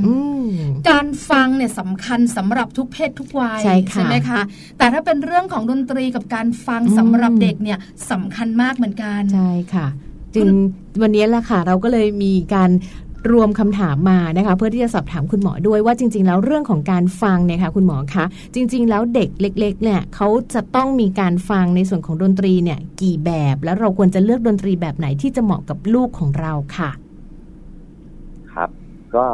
[0.90, 3.60] การฟังเนี่ยสำคัญสำหรับทุกเพศทุกวัย
[3.92, 4.40] ใช่ไหมคะ
[4.78, 7.78] แต่ถ้าเป็นเรื่องของดนตรีกับการฟังสำหรับเด็กเนี่ย
[8.10, 9.86] สำคัญมากเหมือนกัน ใช่ค่ะ
[10.34, 10.48] จึง
[11.02, 12.70] วันนี้แหละค่ะ เราก็เลยมีการ
[13.32, 18.24] รวมคำถามมานะคะเพื่อที่จะสอบถามคุณหมอด้วยว่าจริง ๆ แล้วเรื่องของการฟังเนี่ยค่ะคุณหมอคะ
[18.54, 26.90] จริง ๆ แล้วเด็กเล็กๆเนี่ยเขาจะต้องมีการฟังในส่วนของดนตรีเนี่ยกี่แบบ แล้วเราควรจะเลือกดนตรีแบบไหนที่จะเหมาะกับลูกของเราค่ะ
[28.52, 28.70] ครับ
[29.14, 29.24] ก็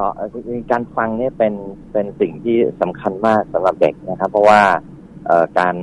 [0.71, 1.55] การฟังเนี่ยเป็น
[1.93, 4.63] เป็นสิ่งที่สำคัญมากสำหรับเด็กนะครับ เพราะว่า
[5.59, 5.77] การ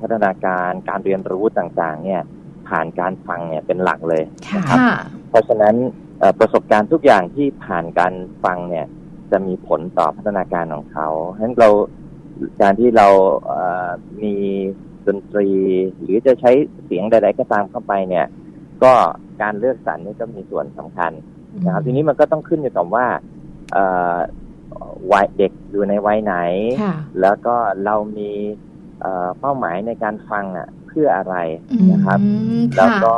[0.00, 2.22] พัฒนาการการเรียนรู้ต่างๆ เนี่ย
[2.68, 4.22] ผ่านการฟังเนี่ยเป็นหลักเลย
[4.56, 4.78] นะครับ
[5.28, 5.76] เพราะฉะนั้น
[6.38, 8.12] ประสบการณ์ทุกอย่างที่ผ่านการ
[8.44, 8.86] ฟังเนี่ย
[9.30, 11.68] จะมีผลต่อพัฒนาการของเขาฉะนั้นเรา
[12.62, 13.08] การที่เรา
[14.22, 14.34] มี
[15.06, 15.48] ดนตรี
[16.00, 16.52] หรือจะใช้
[16.84, 18.26] เสียงใด ๆ ก็ตามเข้าไปเนี่ย
[18.82, 18.92] ก็
[19.42, 21.12] การเลือกสรรนี่ก็มีส่วนสำคัญ
[21.64, 23.06] นะครับ ทีนี้มันก็ต้องขึ้นอยู่กับว่า
[25.12, 26.34] วัยเด็กอยู่ในวัยไหน
[27.20, 27.54] แล้วก็
[27.84, 28.30] เรามี
[29.40, 31.36] เป้าหมายในการฟังอะ พื่ออะไร
[31.92, 32.18] นะครับ
[32.76, 33.14] แล้วก็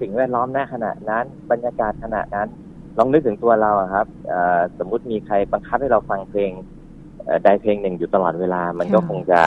[0.00, 2.48] สิ่งแวดล้อมในขณะนั้น บรรยากาศขณะนั้น
[2.98, 4.06] ลองนึกถึงตัวเราอะครับ
[4.78, 6.50] สมมุติมีใครบังคับให้เราฟังเพลง
[7.44, 9.40] ใดเพลงหนึ่งอยู่ตลอดเวลา มันก็คงจะ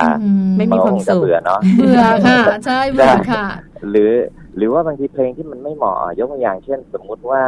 [0.58, 3.45] ไม่มีความสุขเบื่อเนาะเบื่อค่ะใช่เบื่อค่ะ
[3.89, 4.12] หรือ
[4.58, 7.41] หรือว่าบางทีเพลงที่มันไม่เหมาะยกตัวอย่างเช่น สมมุติว่า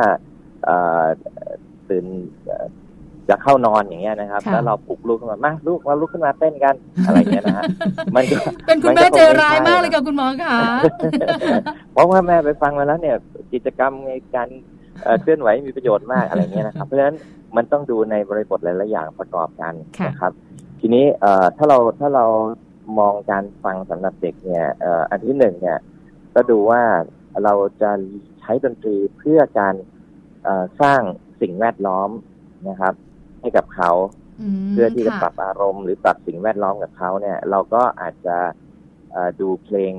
[1.90, 2.06] ตื่น
[3.30, 7.64] จะเข้านอนอย่างเงี้ยนะครับ แล้วเราปลุกลูกขึ้นมามาลูกมาลุกขึ้นมาเต้นกันอะไรเงี้ยนะฮะ
[8.16, 8.38] มันก็
[8.68, 10.56] เป็นคุณแม่เจอร้ายมากเลยกับคุณหมอค่ะ
[11.94, 13.16] เพราะว่าแม่ไปฟังมาแล้วเนี่ย
[13.54, 14.50] กิจกรรมในการ
[15.22, 17.18] เคลื่อนไหวมีประโยชน์มากอะไรเงี้ยนะครับ เพราะฉะนั้น
[17.56, 19.74] มันต้องดูในบริบทหลายๆอย่างประกอบกัน
[20.08, 20.32] นะครับ
[20.80, 22.26] ทีนี้เอ่อถ้าเราถ้าเรา
[23.00, 25.78] มองการฟังสำหรับเด็กเนี่ยเอ่ออันที่หนึ่งเนี่ย
[26.36, 26.82] ก็ดูว่า
[27.44, 27.92] เราจะ
[28.40, 29.76] ใช้ดนตรีเพื่อการ
[30.82, 31.02] สร้าง
[31.42, 32.10] สิ่งแวดล้อม
[32.70, 32.94] นะครับ
[33.42, 33.92] ให้กับเขา
[34.72, 38.38] เพื่อที่จะปรับอารมณ์หรือปรับสิ่งแวดล้อมกับเขาเนี่ย เราก็อาจจะ
[39.40, 39.94] ดูเพลง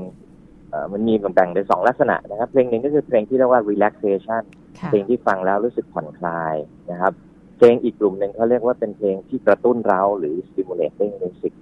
[0.92, 4.42] มันมีแบ่งเป็นสองลักษณะนะครับ เพลงหนึ่งก็คือเพลงที่เรียกว่า relaxation
[4.88, 6.54] เพลงที่ฟังแล้วรู้สึกผ่อนคลาย
[6.90, 7.12] นะครับ
[7.56, 11.52] เพลงอีกกลุ่มหนึ่งเขาเรียกว่าเป็นเพลงที่กระตุ้นเราหรือ stimulating music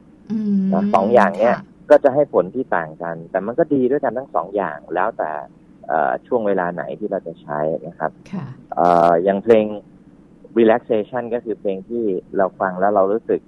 [0.95, 1.57] สองอย่างเนี้ย
[1.91, 5.31] ก็จะให้ผลที่ต่างกัน แต่มันก็ดีด้วยกันทั้งสองอย่างแล้วแต่
[6.27, 8.11] ช่วงเวลาไหนที่เราจะใช้นะครับ
[9.25, 9.67] อย่างเพลง
[10.59, 12.05] relaxation ก็คือเพลงที่
[12.37, 13.41] เราฟังแล้วเรารู้สึก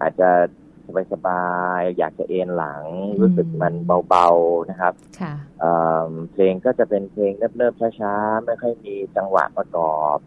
[0.00, 0.30] อาจจะ
[1.12, 1.44] สบา
[1.78, 2.82] ยๆอยากจะเอนหลัง
[3.20, 3.74] รู้สึกมัน
[4.08, 4.94] เบาๆนะครับ
[6.32, 10.18] เพลงก็จะเป็นเพลงเนิบๆช้าๆไม่ค่อยมีจังหวะประกอบ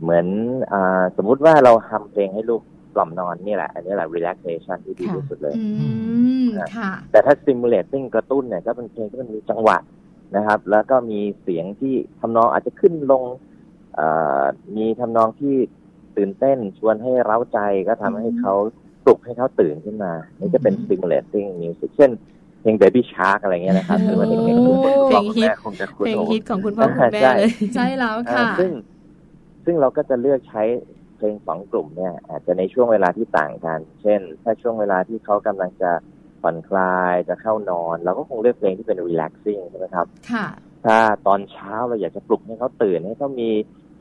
[0.00, 0.26] เหมือน
[0.72, 0.74] อ
[1.16, 2.62] สมมุติว่าเราทำเพลงให้ลูก
[2.94, 5.54] กล่อมนอนนี่แหละ อันนี้แหละ relaxation ที่ดีที่สุดเลย
[7.10, 9.76] แต่ถ้า stimulating กระตุ้นเนี่ยก็เป็นเพลงที่มันมีจังหวะ
[10.36, 13.22] นะครับ แล้วก็มีเสียงที่ทำนองอาจจะขึ้นลง
[14.76, 15.54] มีทำนองที่
[16.16, 18.54] ตื่นเต้นชวนให้เร้าใจก็ทำให้เขา
[19.04, 22.10] ปลุกให้เขาตื่นขึ้นมา นี่จะเป็น stimulating music เช่น
[22.60, 28.70] เพลง Baby Shark อะไรเงี้ยนะครับหรือว่าเด็กๆทุกคนพ่อคุณแม่คงจะคุ้นเพลงฮิตของคุณพ่อคุณแม่เลยใช่แล้วค่ะซึ่ง
[29.64, 30.62] ซึ่งเราก็จะเลือกใช้
[31.16, 35.90] เพลงสองกลุ่มเนี่ย อาจจะในช่วงเวลาที่ต่างกัน เช่น ถ้าช่วงเวลาที่เขากำลังจะ
[36.40, 40.46] ผ่อนคลายจะเข้านอน เราก็คงเลือกเพลงที่เป็น relaxing ใช่ไหมครับ ค่ะ
[40.84, 43.50] ถ้าตอนเช้าเราอยากจะปลุกให้เขาตื่นให้เขามี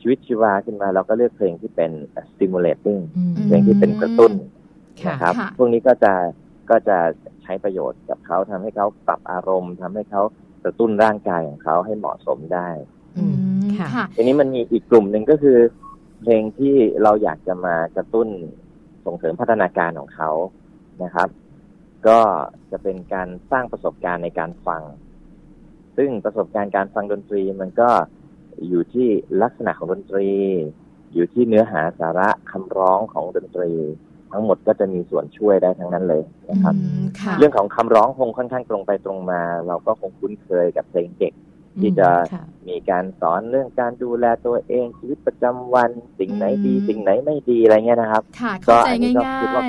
[0.05, 1.91] ชีวิตชีวาขึ้นมา เราก็เลือกเพลงที่เป็น
[2.31, 3.01] stimulating
[3.47, 4.31] เพลงที่เป็นกระตุ้น
[5.09, 6.13] นะครับ พวกนี้ก็จะ
[6.69, 6.97] ก็จะ
[7.43, 10.21] ใช้ประโยชน์กับเขาทำให้เขาปรับอารมณ์ทำให้เขา
[10.63, 12.69] กระตุ้นร่างกายของเขาให้เหมาะสมได้
[14.15, 15.57] ทีนี้มันมีอีกกลุ่มหนึ่งก็คือ
[16.21, 18.27] เพลงที่เราอยากจะมากระตุ้น
[19.05, 20.31] ส่งเสริมพัฒนาการของเขา
[21.03, 21.29] นะครับ
[22.07, 22.19] ก็
[22.71, 24.83] จะเป็นการสร้างประสบการณ์ในการฟัง
[25.97, 27.89] ซึ่งประสบการณ์การฟังดนตรีมันก็
[28.69, 29.07] อยู่ที่
[29.41, 30.29] ลักษณะของดนตรี
[31.13, 33.71] อยู่ที่เนื้อหาสาระคำร้องของดนตรี
[34.31, 36.75] ทั้งหมดก็จะมีส่วนช่วยได้ทั้งนั้นเลยนะครับ
[37.37, 41.33] เรื่องของคำร้องคงค่อนข้างตรงไปตรงมา เราก็คงคุ้นเคยกับเพลงเด็ก
[41.81, 42.09] ที่จะ
[42.67, 48.23] มีการสอนเรื่องการดูแลตัวเองชีวิตประจำวัน สิ่งไหนดีสิ่งไหนไม่ดีอะไรเงี้ยนะครับ
[48.69, 49.63] ก็อันนี้ก็คิดว่า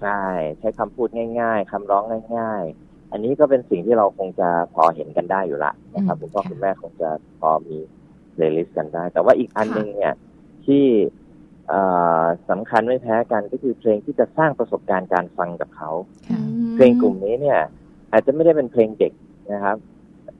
[0.00, 0.22] ใช่
[0.58, 1.08] ใช้คำพูด
[1.40, 2.02] ง่าย ๆคำร้อง
[2.38, 7.10] ง่าย ๆ อันนี้ก็เป็นสิ่งที่เราคงจะพอเห็นกันได้อยู่ละนะครับคุณพ่อคุณแม่คงจะ
[7.40, 7.76] พอมี
[8.34, 10.14] playlist กันได้ แต่ว่าอีกอันหนึ่งเนี่ย
[10.66, 10.84] ที่
[12.50, 15.90] สำคัญไม่แพ้กันก็คือเพลงที่จะสร้างประสบการณ์การฟังกับเขา
[16.74, 17.60] เพลงกลุ่มนี้เนี่ย
[18.12, 19.12] อาจจะไม่ได้เป็นเพลงเด็ก
[19.52, 19.76] นะครับ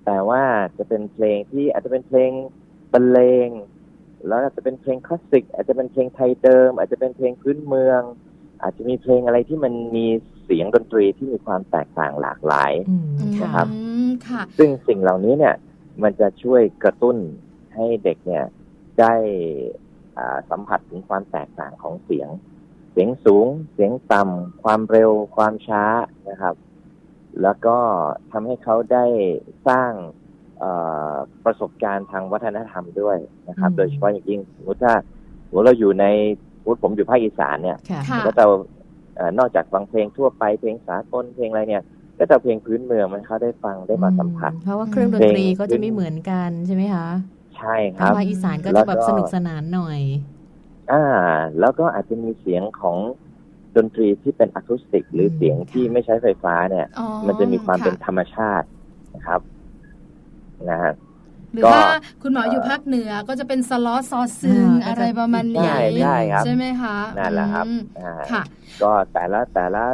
[0.06, 0.42] แต่ว่า
[0.78, 2.30] จะเป็นเพลงที่อาจจะเป็นเพลง
[2.92, 3.48] บรรเลง
[4.26, 8.02] แล้วอาจจะเป็นเพลงคลาสสิกอาจจะเป็นเพลงไทยเดิม อาจจะเป็นเพลงพื้นเมือง
[8.62, 10.06] อาจจะมีเพลงอะไรที่มันมี
[10.44, 12.72] เสียงดนตรีที่มีความแตกต่างหลากหลาย
[13.42, 13.66] นะครับ
[14.58, 15.54] ซึ่งสิ่งเหล่านี้เนี่ย
[16.02, 17.16] มันจะช่วยกระตุ้น
[17.74, 18.44] ให้เด็กเนี่ย
[19.00, 19.14] ได้
[20.50, 22.28] สัมผัสถึงความแตกต่างของเสียง
[22.92, 25.84] เสียงสูง เสียงต่ำความเร็ว ความช้า
[26.30, 26.54] นะครับ
[27.42, 27.76] แล้วก็
[28.32, 29.04] ทำให้เขาได้
[29.68, 29.90] สร้าง
[31.44, 34.94] ประสบการณ์ทางวัฒนธรรมด้วยนะครับ โดยเฉพาะอย่างยิ่งสมมติถ้า
[35.46, 36.04] สมมติเราอยู่ใน
[36.62, 37.78] พูดผมอยู่ภาคอีสานเนี่ย
[38.26, 38.44] ก็จะ
[39.38, 41.82] นอกจากฟังเพลงทั่วไปเพลงสากลเพลงอะไรเนี่ย
[42.18, 47.06] ก็จะเพลงพื้นเมืองมันเขาได้ฟังได้มาสัมผัส เพราะว่าเครื่องดนตรีก็จะไม่เหมือนกันใช่ไหมคะ
[47.58, 50.00] ใช่ครับภาคอีสานก็จะแบบสนุกสนานหน่อย
[50.92, 51.04] อ่า
[51.60, 52.96] แล้วก็อาจจะมีเสียงของ
[53.76, 56.86] ดนตรีที่เป็นอะคูสติก หรือเสียงที่ไม่ใช้ไฟฟ้าเนี่ย
[57.26, 58.66] มันจะมีความเป็นธรรมชาติ
[59.14, 59.40] นะครับ
[60.70, 60.92] นะฮะ
[61.54, 61.82] หรือว่า
[62.22, 65.68] คุณหมออยู่ภาคเหนือก็จะเป็นสล้อซอซึงอะไรประมาณนี้
[66.02, 67.66] ใช่ใช่ไหมคะนั่นแหละครับ
[68.32, 68.42] ค่ะ
[68.82, 69.84] ก็แต่ละแต่ละ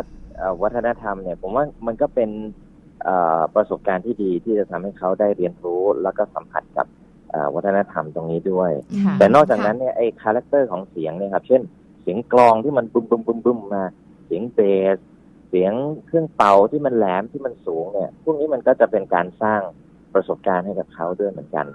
[0.63, 2.31] วัฒนธรรมเนี่ย ผมว่ามันก็เป็น
[3.55, 6.87] ประสบการณ์ที่ดีที่จะทำให้เขาได้เรียนรู้แล้วก็สัมผัสกับ
[7.55, 8.73] วัฒนธรรมตรงนี้ด้วย
[9.19, 11.63] แต่นอกจากนั้นเนี่ยไอ้ character ของเสียงเนี่ยครับ เช่น
[12.03, 13.85] เสียงกลองที่มันบุ้มบุ้มบุ้มบุ้มมา
[14.27, 14.61] เสียงเบ
[14.95, 14.97] ส
[15.49, 15.73] เสียง
[16.07, 19.61] เครื่องเป่าที่มันแหลมที่มันสูงเนี่ย พวกนี้มันก็จะเป็นการสร้าง
[20.15, 21.67] ประสบการณ์ให้กับเขาด้วยเหมือนกัน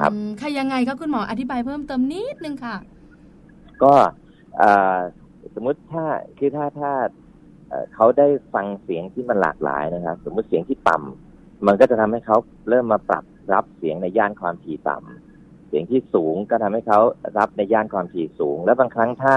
[0.00, 2.76] ครับอืมค่ะยังไงก็คุณหมออธิบายเพิ่มเติมนิดนึงค่ะ
[3.82, 3.94] ก็
[4.58, 4.98] เอ่อ
[5.54, 6.04] สมมุติถ้า
[6.38, 6.92] คือถ้าถ้า
[7.68, 12.36] เอ่อเขาได้ฟังเสียงที่มันหลากหลายนะครับ สมมุติเสียงที่ต่ำมันก็จะทำให้เขา
[12.68, 17.00] เริ่มมาปรับ รับเสียงในย่านความถี่ต่ำเสียงที่สูงก็ทำให้เขา
[17.38, 19.36] รับในย่านความถี่สูง แล้วบางครั้งถ้า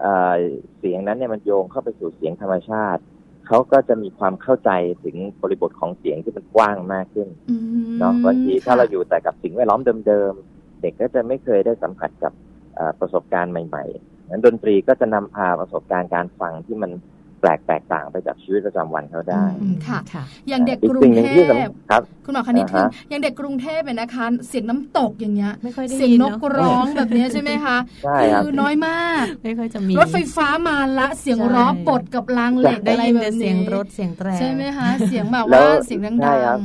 [0.00, 0.34] เอ่อ
[0.78, 3.02] เสียงนั้นเนี่ยมันโยงเข้าไปสู่เสียงธรรมชาติ
[3.46, 4.70] เขาก็จะมีความเข้าใจ
[5.04, 12.32] ถึงบริบทของเสียงที่มันกว้างมากขึ้นอืมเนาะบางทีถ้าค่ะเราอยู่แต่กับสิ่งแวดล้อมเดิมๆเด็กก็จะไม่เคยได้สัมผัสกับ
[12.74, 16.90] เอ่อประสบการณ์ใหม่ๆนั้นดนตรีก็จะนำพาประสบการณ์การฟังที่มัน
[17.23, 36.60] แปลกแตกต่างไปจากชีวิตประจำวันเขาได้อืมค่ะค่ะ อย่างเด็กอีกกรุสิ่งงหนึ่เทงที่สำพครับ คุณหมอคณิตถึงอ่าฮะอย่างเด็กกรุงเทพเนี่ยนะคะ เสียงน้ำตกอย่างเงี้ยไม่ค่อยได้เสียงยินนเนกอะร้องแบบเนี้ยใช่ไหมคะใช่ครับคือน้อยมากไม่ค่อยจะมีรถไฟฟ้ามาละเสียงใช่ร้อปดกับรางเหล็กได้อะไรยินแบแต่บเสียนี้งรถเสียงแตรใช่ไหมคะเสียงแบบแล้วว่าเสียงดัใช่งครับ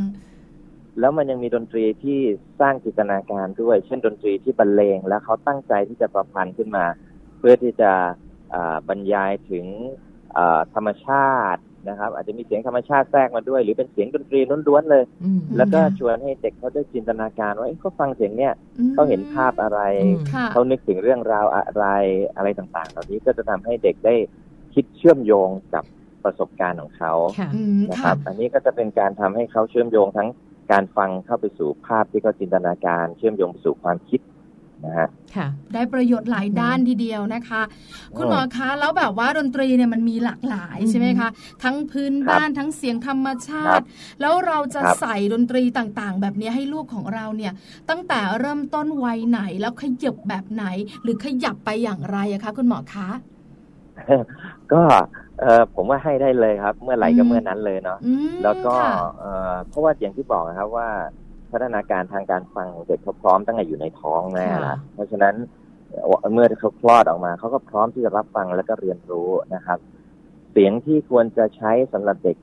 [1.00, 2.20] แล้วมันยังมีดนตรีที่
[2.60, 6.86] สร้างจินตนาการด้วย เช่นดนตรีที่บรรเลงแล้วเขาตั้งใจที่จะประพันธ์ขึ้นมา
[7.38, 7.92] เพื่อที่จะ
[8.54, 10.09] อ่าบรรยายถึงอ่า
[10.76, 21.86] ธรรมชาตินะครับ อาจจะมีเสียงธรรมชาติแทรกมาด้วย หรือเป็นเสียงดนตรีล้วนๆเลยอืมแล้วก็ค่ะชวนให้เด็กเขาได้จินตนาการว่าเอ๊ะเขาฟังเสียงเนี้ยอืมเขาเห็นภาพอะไรอืมค่ะเขานึกถึงเรื่องราวอะไร
[22.36, 24.16] อะไรต่างๆ เหล่านี้ก็จะทำให้เด็กได้
[24.74, 25.84] คิดเชื่อมโยงกับ
[26.24, 30.30] ประสบการณ์ของเขาค่ะอืมนะคค่ะรับ อันนี้ก็จะเป็นการทำให้เขาเชื่อมโยงทั้ง
[30.72, 34.20] การฟังเข้าไปสู่ภาพที่เขาจินตนาการ เชื่อมโยงไปสู่ความคิด
[34.84, 37.62] นะฮะค่ะ ได้ประโยชน์หลายด้านทีเดียวนะคะ
[38.18, 41.30] คุณหมอคะแล้วแบบว่าดนตรีเนี่ยมันมีหลากหลายอืมใช่ไหมคะ
[41.64, 43.84] ทั้งพื้นบ้านทั้งเสียงธรรมชาครัติบ
[44.22, 47.54] แล้วเราจะครับใส่ดนตรีต่างๆ แบบนี้ให้ลูกของเราเนี่ย
[47.90, 50.66] ตั้งแต่เริ่มต้นวัยไหนแล้วขยับแบบไหน
[51.04, 53.10] หรือขยับไปอย่างไรอะคะ คุณหมอคะ
[54.74, 54.82] ก็
[55.40, 58.08] เออผมว่าให้ได้เลยครับ เมื่อไหร่ก็อืมเมื่อนั้นเลยเนาะอื
[58.40, 60.90] มแล้วก็ค่ะเอ่อเพราะว่าอย่างที่บอกนะครับว่า
[61.52, 65.36] พัฒนาการทางการฟังของเด็กเขาพร้อมตั้งแต่อยู่ในท้องแม่ค่ะละเพราะฉะนั้น
[65.90, 69.80] เอ่อเมื่อเขาคลอดออกมาเขาก็พร้อมที่จะรับฟังแล้วก็เรียนรู้นะครับ
[70.52, 72.38] เสียงที่ควรจะใช้สำหรับเด็ก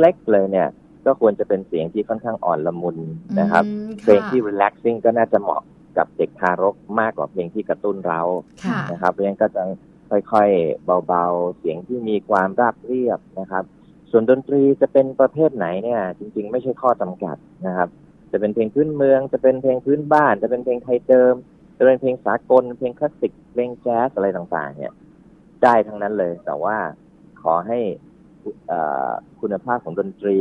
[0.00, 0.68] เล็ก ๆ เลยเนี่ย
[1.06, 2.98] ก็ควรจะเป็นเสียงที่ค่อนข้างอ่อนละมุน
[3.40, 5.62] นะครับอืมเพลงค่ะที่ relaxing ก็น่าจะเหมาะ
[5.98, 8.20] กับเด็กทารกมากกว่าเพลงที่กระตุ้นเรา
[8.64, 9.62] ค่ะนะครับเพราะฉะนั้นก็จะ
[10.10, 13.64] ค่อยๆ เบาๆ เสียงที่มีความราบเรียบนะครับ
[14.10, 17.36] ส่วนดนตรีจะเป็นประเภทไหนเนี่ย จริง ๆ ไม่ใช่ข้อจำกัด
[17.66, 17.88] นะครับ
[18.32, 21.34] จะเป็นเพลงพื้นเมือง จะเป็นเพลงพื้นบ้าน จะเป็นเพลงไทยเดิม
[21.78, 24.92] จะเป็นเพลงสากล เพลงคลาสสิก เพลงแจ๊สอะไรต่างๆ เนี่ย
[25.62, 26.76] ได้ทั้งนั้นเลย แต่ว่า
[27.42, 27.78] ขอให้
[28.66, 29.10] เอ่อ
[29.40, 30.40] คุณภาพของดนตรี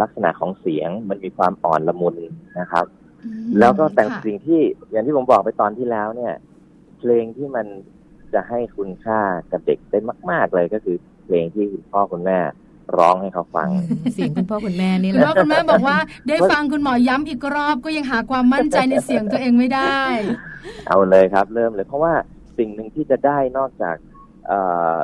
[0.00, 2.16] ลักษณะของเสียงมันมีความอ่อนละมุน
[2.60, 2.84] นะครับ
[3.24, 6.34] อืมแล้วก็แต่งค่ะสิ่งที่อย่างที่ผมบอกไปตอนที่แล้วเนี่ย
[6.98, 7.66] เพลงที่มัน
[8.34, 9.20] จะให้คุณค่า
[9.52, 9.98] กับเด็กได้
[10.30, 12.38] มาก ๆเลยก็คือเพลงที่คุณพ่อคุณแม่
[12.98, 13.68] ร้องให้เขาฟัง
[14.14, 15.96] เสียงคุณพ่อคุณแม่นี่แหคุณละพ่อคุณแม่บอกว่า
[16.28, 20.00] ได้ฟังคุณหมอย้ำอีกรอบก็ยังหาความมั่นใจในเสียงตัวเองไม่ได้
[20.88, 22.12] เอาเลยครับ เริ่มเลย เพราะว่า
[22.58, 23.96] สิ่งหนึ่งที่จะได้นอกจาก
[24.46, 24.60] เอ่
[24.94, 24.96] อ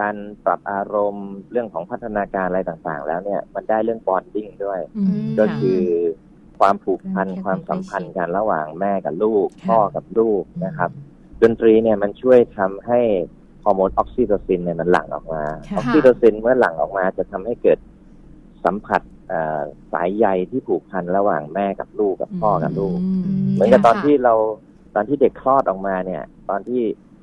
[0.00, 5.84] การปรับอารมณ์เรื่องของพัฒนาการอะไรต่างๆ แล้วเนี่ยมันได้เรื่องบอนดิ้งด้วยอืมก็ค่ะคือ
[6.60, 10.90] ความผูกพันการความสัมพันธ์ใกล้ชิดกันระหว่างแม่กับลูกค่ะพ่อกับลูกนะครับ
[11.42, 13.00] ดนตรีเนี่ยมันช่วยทำให้
[13.64, 17.78] ฮอร์โมนออกซิโตซินเนี่ยมันหลั่งออกมาค่ะออกซิโตซินเมื่อหลั่งออกมาจะทำให้เกิด
[18.64, 19.60] สัมผัสเอ่อ
[19.92, 24.34] สายใยที่ผูกพันระหว่างแม่กับลูกกับพ่อกับลูกอืมเหมือนกับตอนค่ะที่เรา
[24.94, 26.82] ตอนที่เด็กคลอดออกมาเนี่ย ตอนที่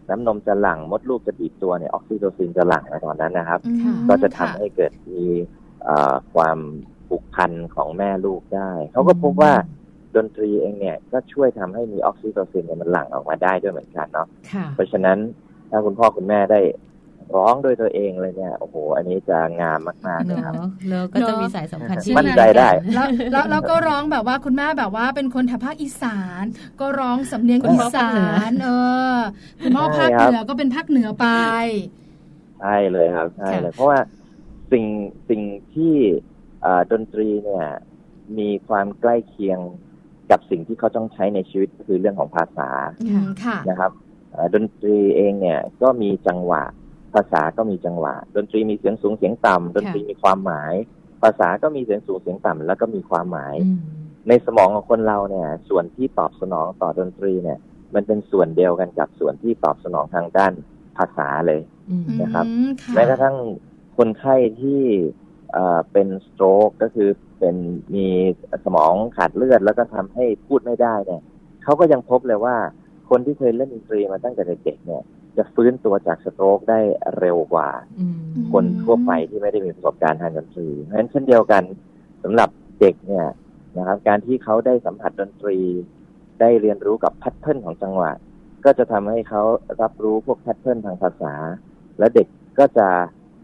[0.10, 5.24] น้ำนมจะหลั่งมดลูกจะบีบตัวเนี่ยออกซิโตซินจะหลั่งในตอนนั้นนะครับอืมก็จะทำให้เกิดมี
[5.84, 6.58] เอ่อความ
[7.08, 9.54] ผูกพันของแม่ลูกได้ เขาก็พบว่า
[10.16, 15.18] ดนตรีเองเนี่ยก็ช่วยทำให้มีออกซิโตซินเนี่ยมันหลั่งออกมาได้ด้วยเหมือนกันเนาะค่ะเพราะฉะนั้น
[15.70, 16.62] ถ้าคุณพ่อคุณแม่ได้
[17.36, 20.54] ร้องด้วยตัวเองเลยเนี่ยโอ้โห อันนี้จะงามมากๆเลยเนาะครับ
[20.90, 26.44] แล้วก็จะมีสายสัมพันธ์ที่มั่นใจได้แล้วแล้วแล้วก็ร้องแบบว่าคุณแม่แบบว่าเป็นคนแถบภาคอีสาน
[26.80, 28.12] ก็ร้องสำเนียงอีสา
[28.50, 28.70] นเอ
[29.16, 29.18] อ
[29.64, 31.28] คุณพ่อภาคเหนือก็เป็นภาคเหนือไป
[32.62, 34.00] ใช่เลยครับใช่เลยเพราะว่า
[34.72, 34.86] สิ่ง
[35.30, 35.42] สิ่ง
[35.74, 35.96] ที่
[36.62, 37.66] เอ่อดนตรีเนี่ย
[38.38, 39.60] มีความใกล้เคียง
[40.32, 42.70] กับสิ่งที่เขาต้องใช้ในชีวิตก็คือเรื่องของภาษา
[43.04, 44.09] อืมค่ะนะครับเอ่อ
[44.56, 46.64] ดนตรีเองเนี่ยก็มีจังหวะ
[47.14, 50.74] ภาษาก็มีจังหวะ ดนตรีมีเสียงสูงเสียงต่ำดนตรีมีความหมาย
[51.24, 53.80] ภาษาก็มีเสียงสูงเสียงต่ำแล้วก็มีความหมายอืม
[54.28, 57.60] ในสมองของคนเราเนี่ย ส่วนที่ตอบสนองต่อดนตรีเนี่ย
[57.96, 60.54] มันเป็นส่วนเดียวกันกับส่วนที่ตอบสนองทางด้าน
[60.98, 63.36] ภาษาเลยอืมนะครับอืมค่ะแม้กระทั่ง
[63.98, 64.82] คนไข้ที่
[65.54, 67.10] เอ่อเป็นสโตรกก็คือ
[67.40, 67.56] เป็น
[67.96, 68.08] มี
[68.66, 71.22] สมองขาดเลือดแล้วก็ทำให้พูดไม่ได้เนี่ย
[71.64, 72.56] เขาก็ยังพบเลยว่า
[73.10, 75.02] คนที่เคยเล่นดนตรีมาตั้งแต่เด็กๆเนี่ย
[75.38, 76.80] จะฟื้นตัวจากสโตรกได้
[77.20, 78.16] เร็วกว่าอืม
[78.54, 81.64] คนทั่วไปที่ไม่ได้มีประสบการณ์ทางดนตรี เพราะฉะนั้นเช่นเดียวกัน
[82.24, 82.50] สำหรับ
[82.80, 83.26] เด็กเนี่ย
[83.78, 85.58] นะครับ การที่เขาได้สัมผัสดนตรี
[86.40, 88.12] ได้เรียนรู้กับ pattern ของจังหวะ
[88.66, 89.44] ก็จะทำให้เขา
[89.82, 91.34] รับรู้พวก pattern ทางภาษา
[92.00, 92.28] และเด็ก
[92.60, 92.88] ก็จะ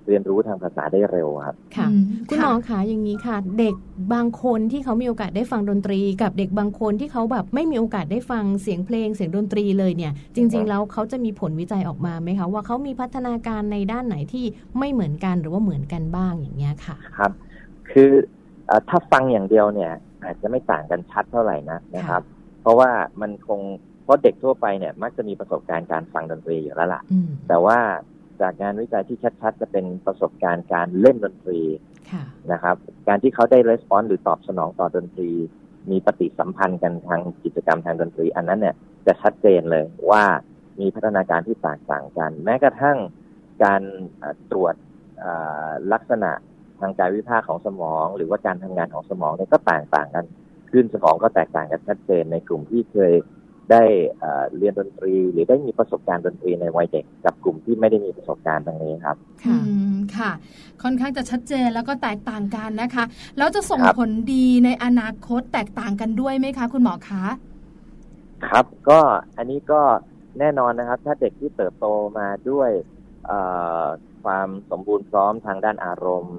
[0.08, 1.88] เรียนรู้ทางภาษาได้เร็วครับค่ะ
[2.30, 3.76] คุณหมอคะอย่างนี้ค่ะ เด็ก
[4.14, 14.46] บางคนที่เขามีโอกาสได้ฟังดนตรี กับเด็กบางคนที่เขาแบบไม่มีโอกาสได้ฟังเสียงเพลงเสียงดนตรีเลยเนี่ย จริง ๆ แล้วเขาจะมีผลวิจัยออกมาไหมคะว่าเขามีพัฒนาการในด้านไหนที่
[14.80, 17.32] ไม่เหมือนกันหรือว่าเหมือนกันบ้างอย่างเงี้ยค่ะครับ
[17.92, 18.12] คือ
[18.90, 19.92] ถ้าฟังอย่างเดียวเนี่ย
[20.24, 22.22] อาจจะไม่ต่างกันชัดเท่าไหร่นะนะครับ
[22.62, 22.90] เพราะว่า
[23.22, 23.60] มันคง
[24.04, 27.02] เพราะเด็กทั่วไปเนี่ย มักจะมีประสบการณ์การฟังดนตรีอยู่แล้วล่ะ
[27.48, 27.78] แต่ว่า
[28.42, 31.62] จากงานวิจัยที่ชัดๆ จะเป็นประสบการณ์การเล่นดนตรี
[32.52, 32.76] นะครับ
[33.08, 35.32] การที่เขาได้รีสปอนส์หรือตอบสนองต่อดนตรี
[35.92, 38.76] มีปฏิสัมพันธ์กันทางกิจกรรมทางดนตรี อันนั้นเนี่ย
[39.08, 40.24] จะชัดเจนเลยว่า
[40.80, 42.98] มีพัฒนาการที่แตกต่างกัน แม้กระทั่ง
[43.64, 43.82] การ
[44.52, 44.76] ตรวจ
[45.94, 46.32] ลักษณะ
[46.80, 50.26] ทางกายวิภาคของสมอง หรือว่าการทำงานของสมองเนี่ยก็แตกต่างกัน
[50.72, 53.14] ขึ้นสมองก็แตกต่างกันชัดเจนในกลุ่มที่เคย
[53.72, 53.84] ได้
[54.58, 59.60] เรียนดนตรีหรือได้มีประสบการณ์ดนตรีในวัยเด็ก กับกลุ่มที่ไม่ได้มีประสบการณ์ตรงนี้ครับ ค่ะ
[60.18, 60.32] ค่ะ
[60.84, 63.04] ค่อนข้างจะชัดเจนแล้วก็แตกต่างกันนะคะ
[63.38, 67.26] แล้วจะส่งผลดีในอนาคตแตกต่างกันด้วยไหมคะ คุณหมอคะ
[68.48, 69.00] ครับก็
[69.38, 69.82] อันนี้ก็
[70.40, 71.86] แน่นอนนะครับ ถ้าเด็กที่เติบโต
[72.18, 72.72] มาด้วย
[74.24, 76.38] ความสมบูรณ์พร้อมทางด้านอารมณ์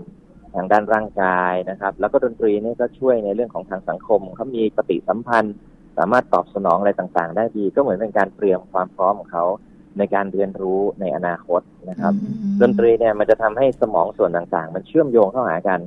[0.55, 5.57] ทางด้านร่างกายนะครับ แล้วก็ดนตรีนี่ก็ช่วยในเรื่องของทางสังคมเขามีปฏิสัมพันธ์
[5.99, 9.45] สามารถตอบสนองอะไรต่างๆ ได้ดี ก็เหมือนเป็นการเตรียมความพร้อมของเขา
[9.99, 12.13] ในการเรียนรู้ในอนาคตนะครับ
[12.61, 15.81] ดนตรีเนี่ยมันจะทำให้สมองส่วนต่างๆ มันเชื่อมโยงเข้าหากัน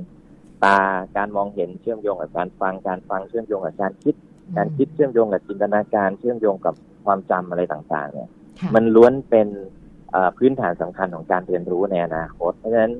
[0.64, 0.78] ตา
[1.16, 4.14] การมองเห็นเชื่อมโยงกับการฟังการฟังเชื่อมโยงกับการคิด
[4.56, 8.28] การคิดเชื่อมโยงกับจินตนาการเชื่อมโยงกับความจำอะไรต่างๆ เนี่ย
[8.74, 9.48] มันล้วนเป็น
[10.36, 12.92] พื้นฐานสำคัญของการเรียนรู้ในอนาคตเพราะฉะนั้น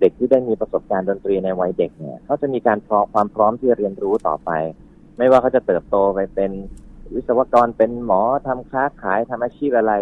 [0.00, 4.50] เด็กที่ได้มีประสบการณ์ดนตรีในวัยเด็กเนี่ยเขาจะมีการพร้อมความพร้อมที่จะเรียนรู้ต่อไป
[5.18, 6.52] ไม่ว่าเขาจะเติบโตไปเป็น
[7.14, 9.94] วิศวกรเป็นหมอทำค้าขายทำอาชีพอะไร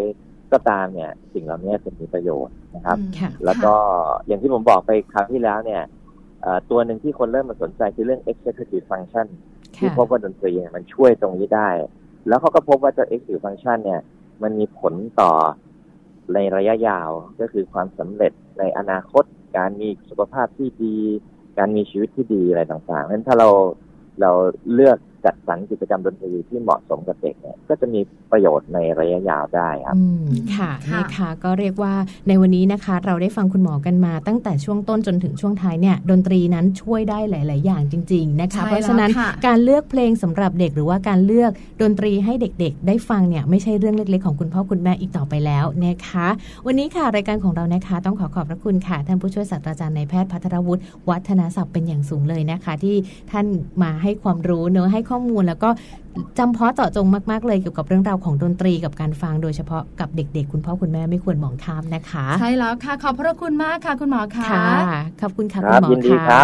[0.52, 2.98] ก็ตามเนี่ย สิ่งเหล่านี้จะมีประโยชน์นะครับ
[3.44, 3.72] แล้วก็
[4.26, 5.82] อย่างที่ผมบอกไปครั้งที่แล้วเนี่ย
[6.70, 9.26] ตัวหนึ่งที่คนเริ่มมาสนใจคือเรื่อง executive function
[9.78, 11.68] ที่พบว่าดนตรีมันช่วยตรงนี้ได้
[12.28, 14.00] แล้วเขาก็พบว่าเจ้า executive function เนี่ย
[14.42, 15.32] มันมีผลต่อ
[16.34, 17.10] ในระยะยาว
[17.40, 19.24] ก็คือความสำเร็จในอนาคต
[19.56, 20.96] การมีสุขภาพที่ดี
[21.58, 23.48] การมีชีวิตที่ดีอะไรต่างๆเพราะฉะนั้นถ้าเรา
[24.20, 24.30] เรา
[24.74, 28.00] เลือก จัดสรรกิจกรรมดนตรีที่เหมาะสมกับเด็กเนี่ยก็จะมี
[28.32, 29.96] ประโยชน์ในระยะยาวได้ครับ
[30.56, 31.94] ค่ะนะคะก็เรียกว่า
[32.28, 39.10] ในวันนี้นะคะ เราได้ฟังคุณหมอกันมา ตั้งแต่ช่วงต้นจนถึงช่วงท้ายเนี่ยดนตรีนั้นช่วยได้หลาย ๆ อย่างจริง ๆ นะคะ เพราะฉะนั้น
[39.46, 41.50] การเลือกเพลงสำหรับเด็กหรือว่าการเลือก
[41.82, 46.28] ดนตรีให้เด็ก ๆ ได้ฟังเนี่ยไม่ใช่เรื่องเล็ก ๆ ของคุณพ่อคุณแม่อีกต่อไปแล้วนะคะ
[46.66, 52.96] วันนี้ค่ะรายการของเรานะคะ ต้องขอขอบพระคุณค่ะท่านผู้ช่วยศาสตราจารย์นายแพทย์พัทรวุฒิวัฒนศัพท์เป็นอย่างสูงเลยนะคะ ที่
[53.32, 53.46] ท่าน
[53.82, 55.68] มาให้ความรู้เนื้อให้ข้อมูล แล้วก็
[56.38, 64.48] จำเพาะเจาะจงมาก ๆ เลยเกี่ยวกับเรื่องราวของดนตรีกับการฟังโดยเฉพาะกับเด็ก ๆ คุณพ่อคุณแม่ไม่ควรมองข้ามนะคะ ใช่แล้วค่ะ ขอบพระคุณมากค่ะ คุณหมอค่ะ
[65.20, 66.42] ขอบคุณค่ะคุณหมอค่ะ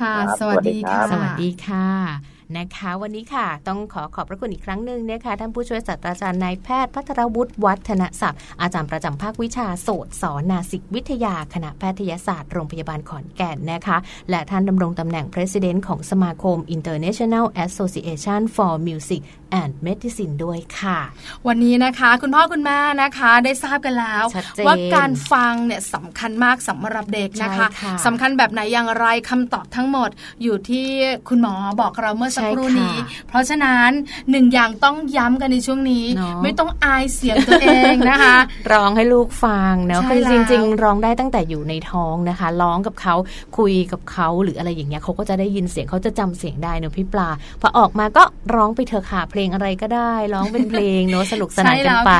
[0.00, 13.96] ค่ะ สวัสดีค่ะ สวัสดีค่ะ นะคะ วันนี้ค่ะ ต้องขอขอบพระคุณอีกครั้งหนึ่งนะคะท่านผู้ช่วยศาสตราจารย์นายแพทย์พัทรวุฒิวัฒนศักดิ์อาจารย์ประจำภาควิชาโสตสอนนาสิกวิทยาคณะแพทยศาสตร์โรงพยาบาลขอนแก่นนะคะ
[14.30, 19.22] และท่านดำรงตำแหน่ง President ของสมาคม International Association for Music
[19.62, 20.98] and Medicine ด้วยค่ะ
[21.46, 24.24] วันนี้นะคะคุณพ่อคุณแม่นะคะได้ทราบกันแล้ว
[24.66, 30.10] ว่าการฟังเนี่ยสำคัญมากสำหรับเด็กนะคะคะสำคัญแบบไหนอย่างไรคำตอบทั้งหมด
[30.42, 30.86] อยู่ที่
[31.28, 32.96] คุณหมอบอกเราเมื่อสักครู่นี้
[33.28, 33.90] เพราะฉะนั้น
[34.30, 36.04] หนึ่งอย่างต้องย้ำกันในช่วงนี้
[36.42, 38.36] ไม่ต้องอายเสียงตัวเองนะคะ
[38.72, 43.14] ร้องให้ลูกฟังเนาะคือจริง ๆ ร้องได้ตั้งแต่อยู่ในท้องนะคะ ร้องกับเขา
[43.58, 47.28] คุยกับเขาหรืออะไรอย่างเงี้ยเขาก็จะได้ยินเสียงเขาจะจำเสียงได้เนอะพี่ปลา
[47.60, 48.22] พอออกมาก็
[48.54, 52.12] ร้องไปเถอะค่ะเพลงอะไรก็ได้ ร้องเป็นเพลงเนอะสนุกสนานกันไป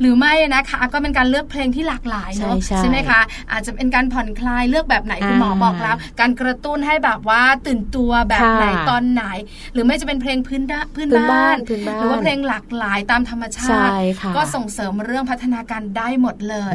[0.00, 3.20] หรือไม่นะคะ ก็เป็นการเลือกเพลงที่หลากหลายเนอะใช่ไหมคะ
[3.52, 9.24] อาจจะเป็นการผ่อนคลายเลือกแบบไหนคุณหมอบอกแล้ว การกระตุ้นให้แบบว่าตื่นตัวแบบไหนตอนไหน
[9.72, 10.62] หรือไม่จะเป็นเพลงพื้น
[10.96, 11.56] พื้นบ้าน
[11.98, 13.90] หรือว่าเพลงหลากหลายตามธรรมชาติ
[14.36, 16.74] ก็ส่งเสริมเรื่องพัฒนาการได้หมดเลย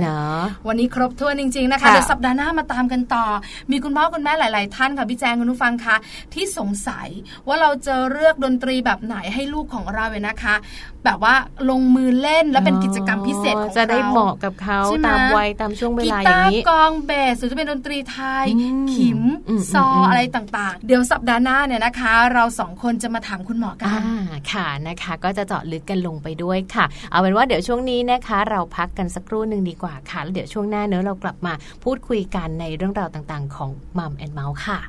[0.68, 3.26] วันนี้ครบถ้วนจริง ๆ นะคะเดี๋ยวสัปดาห์หน้ามาตามกันต่อ
[3.72, 5.96] มีคุณพ่อคุณแม่หลาย ๆ ท่านค่ะพี่แจงคุณผู้ฟังคะ
[6.34, 7.08] ที่สงสัย
[7.48, 10.56] ว่าเราจะเลือกดนตรีแบบไหนให้ลูกของเราเลยนะคะ
[11.06, 11.36] แบบว่า
[11.70, 18.45] ลงมือเล่นแล้วเป็นกิจกรรมพิเศษของเราจะได้เหมาะกับเขาตามวัยตามช่วงเวลาอย่างนี้กีตาร์กองเบสหรือจะเป็นดนตรีไทย
[18.93, 19.22] ขิม
[19.74, 24.01] ซออะไรต่างๆ เดี๋ยวสัปดาห์หน้าเนี่ยนะคะ เราสองคนจะมาถามคุณหมอกัน
[24.51, 34.80] ค่ะนะคะ ก็จะเจาะลึกกันลงไปด้วยค่ะ เอาเป็นว่าเดี๋ยวช่วงนี้นะคะ เราพักกันสักครู่หนึ่งดีกว่าค่ะแล้วเดี๋ยวช่วงหน้าเนื้อเรากลับมาพูดคุยกันในเรื่องราวต่างๆ ของมัมแอนเมาส์ค่ะ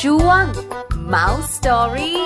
[0.00, 0.44] ช่วง
[1.12, 2.16] Mouse Story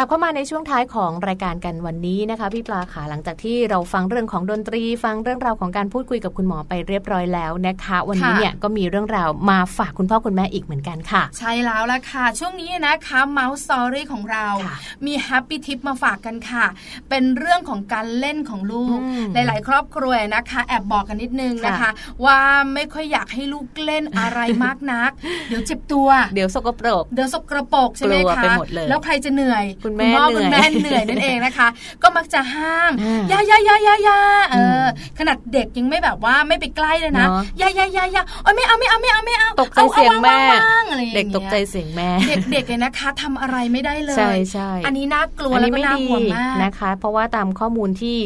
[0.00, 14.76] ลับเข้ามาในช่วงท้ายของรายการกันวันนี้นะคะ พี่ปลาขาหลังจากที่เราฟังเรื่องของดนตรี ฟังเรื่องราวของการพูดคุยกับคุณหมอไปเรียบร้อยแล้วนะคะ วันนี้เนี่ยก็มีเรื่องราวมาฝากคุณพ่อคุณแม่อีกเหมือนกันค่ะ ใช่แล้วล่ะค่ะ ช่วงนี้นะคะ Mouse Story ของเราค่ะ
[15.06, 16.66] มีแฮปปี้ทิปมาฝากกันค่ะ
[17.08, 21.90] เป็นเรื่องของการเล่นของลูกอืมหลาย ๆ ครอบครัวนะคะ แอบบอกกันนิดนึงนะคะค่ะ
[22.24, 22.38] ว่า
[22.74, 25.10] ไม่ค่อยอยากให้ลูกเล่นอะไรมากนัก
[25.48, 31.68] เดี๋ยวเจ็บตัว เดี๋ยวสกปรก เดี๋ยวสกระปรกใช่ไหมกลัวคะไปหมดเลยแล้วใครจะเหนื่อยคุณแม่พ่อเหนื่อยคุณแม่เหนื่อยนั่นเองนะคะ
[32.02, 34.18] ก็มักจะห้ามอ่าอยาอยาอยาอยาอยา
[34.50, 34.86] เอออม
[35.18, 42.08] ขนาดเด็กยังไม่แบบว่าไม่ไปใกล้เลยนะเนอะอยาอยาอยาอยาโอ้ยไม่เอาไม่เอาไม่เอาไม่เอาตกใจเสียงแม่อาเอาวางๆอะไรอย่างเด็เงี้กยตกใจเสียงแม่
[42.52, 48.16] เด็กๆเลยนะคะทำอะไรไม่ได้เลยใช่ใช่อันนี้น่ากลัวอันแล้วนี้ก็ไม่น่าดีห่วงมากนะคะ เพราะว่าตามข้อมูลที่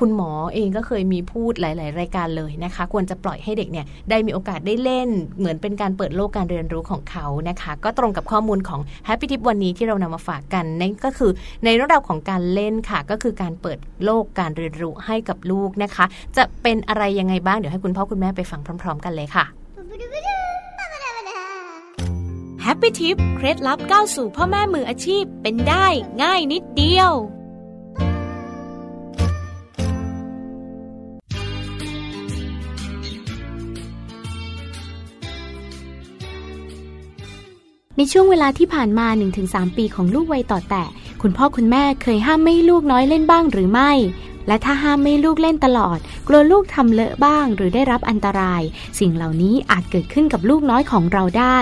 [0.00, 11.30] คุณหมอเองก็เคยมีพูดหลาย ๆ รายการเลยนะคะ ควรจะปล่อยให้เด็กเนี่ยได้มีโอกาสได้เล่น เหมือนเป็นการเปิดโลกการเรียนรู้ของเขานะคะ ก็ตรงกับข้อมูลของ Happy Tip วันนี้ที่เรานำมาฝากกันนั่นก็คือ
[11.64, 16.04] ในเรื่องราวของการเล่นค่ะ ก็คือการเปิดโลกการเรียนรู้ให้กับลูกนะคะ
[16.36, 19.44] จะเป็นอะไรยังไงบ้างเดี๋ยวให้คุณพ่อคุณแม่ไปฟังพร้อม ๆ กันเลยค่ะ
[22.62, 25.86] แฮปปี้ทิปเคล็ดลับก้าวสู่พ่อแม่มืออาชีพเป็นได้
[26.22, 27.12] ง่ายนิดเดียว
[37.96, 39.06] ในช่วงเวลาที่ผ่านมา
[39.42, 40.84] 1-3 ปีของลูกวัยต่อแต่
[41.22, 43.90] คุณพ่อคุณแม่เคยห้ามไม่ให้ลูกน้อยเล่นบ้างหรือไม่
[44.46, 48.62] และถ้าห้ามไม่ลูกเล่นตลอด กลัวลูกทำเลอะบ้าง หรือได้รับอันตราย
[48.98, 51.58] สิ่งเหล่านี้อาจเกิดขึ้นกับลูกน้อยของเราได้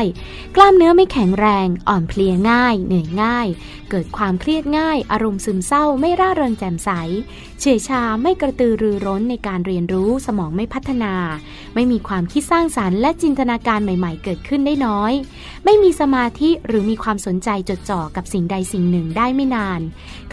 [0.56, 3.48] กล้ามเนื้อไม่แข็งแรง อ่อนเพลียง่าย เหนื่อยง่าย
[3.90, 6.90] เกิดความเครียดง่าย อารมณ์ซึมเศร้า ไม่ร่าเริงแจ่มใส
[7.60, 11.14] เฉยชาไม่กระตือรือร้นในการเรียนรู้สมองไม่พัฒนา
[11.74, 15.12] ไม่มีความคิดสร้างสารรค์และจินตนาการใหม่ๆ เกิดขึ้นได้น้อย
[15.64, 19.80] ไม่มีสมาธิหรือมีความสนใจจดจ่อกับสิ่งใดสิ่งหนึ่งได้ไม่นาน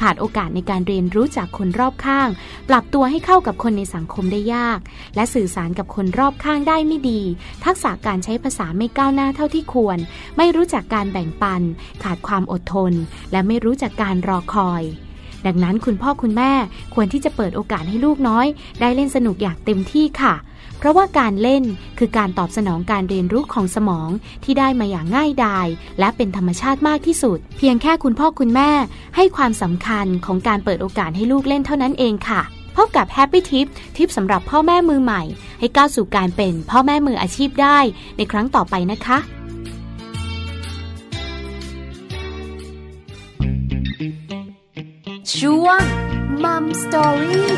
[0.01, 2.29] ขาดโอกาสในการเรียนรู้จากคนรอบข้าง
[2.69, 4.79] ปรับตัวให้เข้ากับคนในสังคมได้ยาก
[5.15, 7.21] และสื่อสารกับคนรอบข้างได้ไม่ดี
[7.65, 9.97] ทักษะการใช้ภาษาไม่ก้าวหน้าเท่าที่ควร
[10.37, 11.61] ไม่รู้จักการแบ่งปัน
[12.03, 12.93] ขาดความอดทน
[13.31, 14.83] และไม่รู้จักการรอคอย
[15.45, 16.51] ดังนั้นคุณพ่อคุณแม่
[16.95, 18.47] ควรที่จะเปิดโอกาสให้ลูกน้อย
[18.79, 20.33] ได้เล่นสนุกอย่างเต็มที่ค่ะ
[20.77, 21.63] เพราะว่าการเล่น
[21.99, 24.09] คือการตอบสนองการเรียนรู้ของสมอง
[24.43, 25.67] ที่ได้มาอย่างง่ายดาย
[25.99, 28.71] และเป็นธรรมชาติมากที่สุด เพียงแค่คุณพ่อคุณแม่
[29.15, 32.41] ให้ความสำคัญของการเปิดโอกาสให้ลูกเล่นเท่านั้นเองค่ะ
[32.77, 33.67] พบกับ Happy Tip
[33.97, 35.23] ทิปสำหรับพ่อแม่มือใหม่
[35.59, 37.79] ให้ก้าวสู่การเป็นพ่อแม่มืออาชีพได้
[38.17, 39.17] ในครั้งต่อไปนะคะ
[45.37, 45.81] ช่วง
[46.43, 47.51] มัมสตอรี่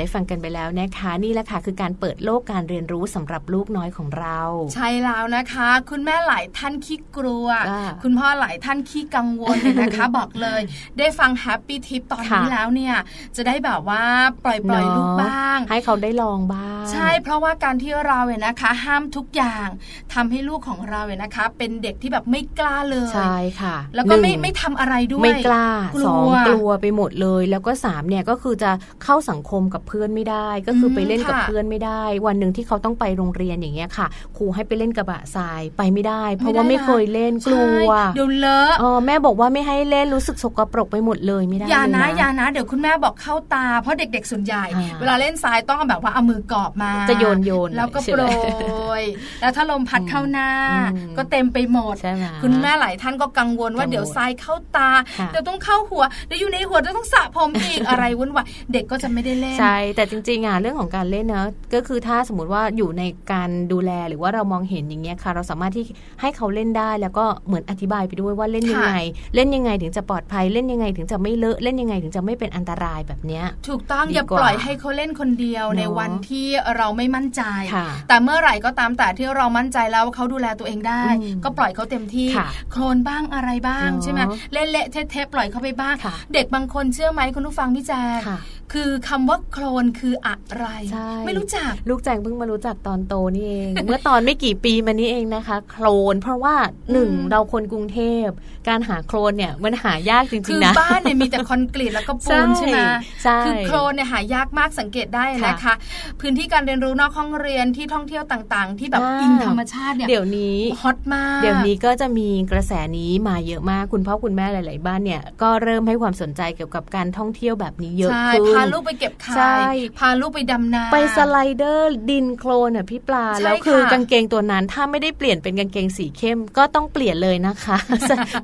[0.00, 4.40] ได้ฟังกันไปแล้วนะคะ นี่แหละค่ะคือการเปิดโลกการเรียนรู้สำหรับลูกน้อยของเรา
[4.74, 10.60] ใช่แล้วนะคะ คุณแม่หลายท่านขี้กลัวอ่าคุณพ่อหลายท่านขี้กังวลเลยนะคะ บอกเลย
[10.98, 12.94] ได้ฟังแฮปปี้ทิปตอนนี้ค่ะแล้วเนี่ย
[13.36, 14.02] จะได้แบบว่า
[14.44, 19.68] ปล่อยปล่อยเนอะลูกบ้าง ให้เขาได้ลองบ้าง ใช่เพราะว่าการที่เราเนี่ยนะคะ ห้ามทุกอย่าง
[20.14, 28.70] ทำให้ลูกของเราเนี่ยนะคะ เป็นเด็กที่แบบไม่กล้าเลยใช่ค่ะ แล้วก็ไม่หนึ่งไม่ทำอะไรด้วยไม่กล้ากลัวสองกลัวไปหมดเลย แล้วก็สามเนี่ยก็คือจะ
[29.04, 49.02] เข้าสังคมกับเพื่อนไม่ได้ ก็คืออมไปเล่นกับค่ะเพื่อนไม่ได้ วันหนึ่งที่เขาต้องไปโรงเรียนอย่างเงี้ยค่ะ ครูให้ไปเล่นกระบะทรายไปไม่ได้ เพราะว่าไม่เคยเล่นกลัวใช่เดี๋ยวเลอะเออแม่บอกว่าไม่ให้เล่นรู้สึกสกปรกไปหมดเลยไม่ได้อย่าเลนะอย่านะ เดี๋ยวคุณแม่บอกเข้าตา เพราะเด็ก ๆ ส่วนใหญ่อ่าเวลาเล่นทรายต้องเอาแบบว่าเอามือกอบมาจะโยนโยนแล้วก็ใช่โปไหรมย
[49.40, 50.48] แล้วถ้าลมพัดเข้าหน้า
[50.94, 63.02] อืมก็เต็มไปหมดใช่ไหมคุณแม่หลายท่านก็กังวลว่ากังวลเดี๋ยวทรายเข้าตาค่ะเดี๋ยวต้องเข้าหัวเดี๋ยวอยู่ในหัวจะต้องสระผมอีกอะไรวุ่นวายเด็กก็จะไม่ได้เล่นใช่แต่จริงๆอะเรื่องของการเล่นเนอะก็คือถ้าสมมติว่าอยู่ใน
[63.32, 65.84] การดูแลหรือว่าเรามองเห็นอย่างเงี้ยค่ะ เราสามารถที่
[66.20, 68.92] ให้เขาเล่นได้ แล้วก็เหมือนอธิบายไปด้วยว่าเล่นยังไง
[69.34, 77.42] เล่นยังไงถึงจะปลอดภัยเล่นยังไงถึงจะไม่เลอะเล่นยังไงถึงจะไม่เป็นอันตรายแบบเนี้ยถูกต้องดีอย่ากว่าปล่อยให้เขาเล่นคนเดียวเนอะในวันที่เราไม่มั่นใจ
[77.74, 84.20] ค่ะแต่เมื่อไหร่ก็ตามแต่ที่เรามั่นใจแล้วว่าเขาดูแลตัวเองได้อืมก็ปล่อยเขาเต็มที่ค่ะโคลนบ้างอะไรบ้างเนอะใช่ไหม
[84.52, 88.38] เล่นเละเทะๆปล่อยเขาไปบ้างค่ะเด็กบางคนเชื่อไหมคุณผู้ฟังพี่แจ๊คค่ะ
[88.72, 96.54] คือคำว่าโคลนคืออะไรใช่ไม่รู้จัก ลูกแจงเพิ่งมารู้จักตอนโตนี่เอง เมื่อตอนไม่กี่ปีมานี้เองนะคะ โคลน เพราะว่า
[96.92, 98.28] หนึ่งอืมเราคนกรุงเทพ
[98.68, 102.78] การหาโคลนเนี่ยมันหายากจริคืงอๆนะบ้านเนี่ยมีแต่คอนกรีตแล้วก็ปูนใช่ใช่ไหม
[103.22, 105.74] ใช่คือโคลนเนี่ยหายากมากสังเกตได้นะคะ
[106.20, 119.49] พื้นที่การเรียนรู้นอกห้องเรียนที่ท่องเที่ยวต่างๆ ที่แบบอ่าอิงธรรมชาติเนี่ยเดี๋ยวนี้ฮอตมาก เดี๋ยวนี้ก็จะมีกระแสนี้มาเยอะมากคุณพ่อคุณแม่หลาย ๆ บ้านเนี่ยก็เริ่มให้ความสนใจเกี่ยวกับการท่องเที่ยวแบบนี้เยอะใช่ขึ้นพาลูกไปเก็บไข่ใช่
[119.98, 127.76] พาลูกไปดำนาไป sli der ดินโคลนอะพี่ปลาใช่แล้วคือค่ะกางเกงตัวนั้นถ้าไม่ได้เปลี่ยนเป็นกางเกงสีเข้มก็ต้องเปลี่ยนเลยนะคะ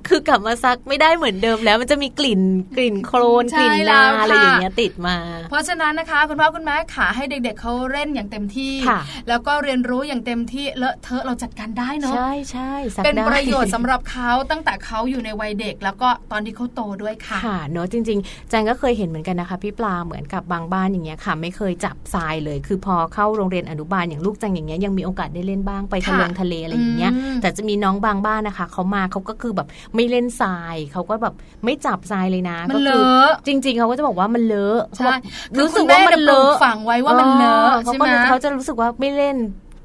[0.08, 2.40] คือกลับมาซักไม่ได้เหมือนเดิมแล้วมันจะมีกลิ่น
[2.76, 5.16] กลิ่นโคลนกลิ่นนาอะไรอย่างเงี้ยติดมา
[5.50, 31.34] เพราะฉะนั้นนะคะคุณพ่อคุณแม่ขาให้เด็กๆเขาเล่นอย่างเต็มที่ค่ะแล้วก็เรียนรู้อย่างเต็มที่เลอะเทอะเราจัดการได้เนาะใช่ใช่ซักเป็นได้ประโยชน์สำหรับเขาตั้งแต่เขาอยู่ในวัยเด็ก แล้วก็ตอนที่เขาโตด้วยค่ะค่ะเนอะจริง ๆ แจงก็เคยเห็นเหมือนกันนะคะพี่ปลาเหมือนกับบางบ้านอย่างเงี้ยค่ะ ไม่เคยจับทรายเลย คือพอเข้าโรงเรียนอนุบาลอย่างลูกแจงอย่างเงี้ยยังมีโอกาสได้เล่นบ้างไปทะเลค่ะทะเลอะไรอย่างเงี้ยอืมแต่จะมีน้องบางบ้านนะคะเขามาเขาก็คือแบบไม่เล่นทรายเขาก็แบบ
[31.64, 39.36] ไม่จับทรายเลยนะมันก็เลคืออะจริง ๆเขาก็จะบอกว่ามันเลอะใช่เขาบอกรู้สึกว่ามันเลอะคือคุณแม่เนี่ยปลูกฝังไว้ว่ามันเลอะเขาใช่ก็ไหมเขาจะรู้สึกว่าไม่เล่น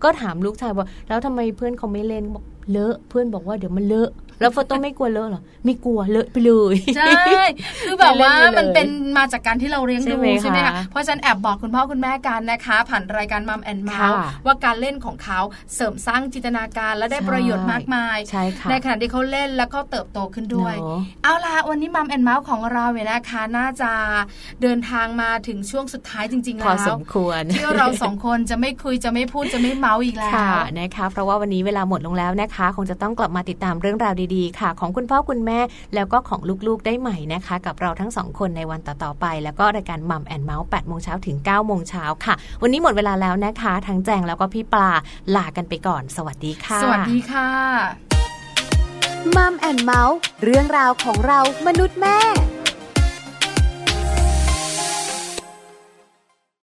[0.03, 4.09] ก็ถามลูกชายว่าแล้วทำไมเพื่อนเขาไม่เล่นบอกเลอะเพื่อนบอกว่าเดี๋ยวมันเลอะ
[4.41, 7.13] แล้วโฟโต้ไม่กลัวเลอะเหรอไม่กลัวเลอะไปเลยใช่
[7.81, 8.87] คือแบบว่าไม่เล่นไปเลยมันเป็น
[9.17, 15.39] มาจากการที่เราเลี้ยงดูใช่ไหมคะใช่ไหมคะเพราะฉะนั้นแอบบอกคุณพ่อคุณแม่กันนะคะ ผ่านรายการ Mom and เมาท์ค่ะว่าการเล่นของเขา
[15.75, 23.91] เสริมสร้างจินตนาการและได้ใช่ประโยชน์มากมายใช่ค่ะในขณะที่เขาเล่นแล้วก็เติบโตขึ้นด้วยเนอะเอาล่ะวันนี้ Mom and เมาท์ของเราเนี่ยนะคะน่าจะ
[24.61, 35.59] เดินทางมาถึงช่วงสุดท้ายจริงๆพอแล้วสมควรที่เราสองคนจะไม่คุยจะไม่พูดจะไม่เมาท์อีกแล้วค่ะนะคะเพราะว่าวันนี้เวลาหมดลงแล้วนะคะ คงจะต้องกลับมาติดตามเรื่องราวดีๆ ค่ะ ของคุณพ่อคุณแม่
[35.95, 44.91] แล้วก็ของลูกๆได้ใหม่นะคะ กับเราทั้งสองคนในวันต่อๆไป แล้วก็รายการมัมแอนเมาส์8โมงเช้าถึง9โมงเช้าค่ะ วันนี้หมดเวลาแล้วนะคะ ทั้งแจงแล้วก็พี่ปลา
[45.35, 47.49] ลากันไปก่อน สวัสดีค่ะ สวัสดีค่ะ
[49.35, 52.17] มัมแอนเมาส์เรื่องราวของเรามนุษย์แม่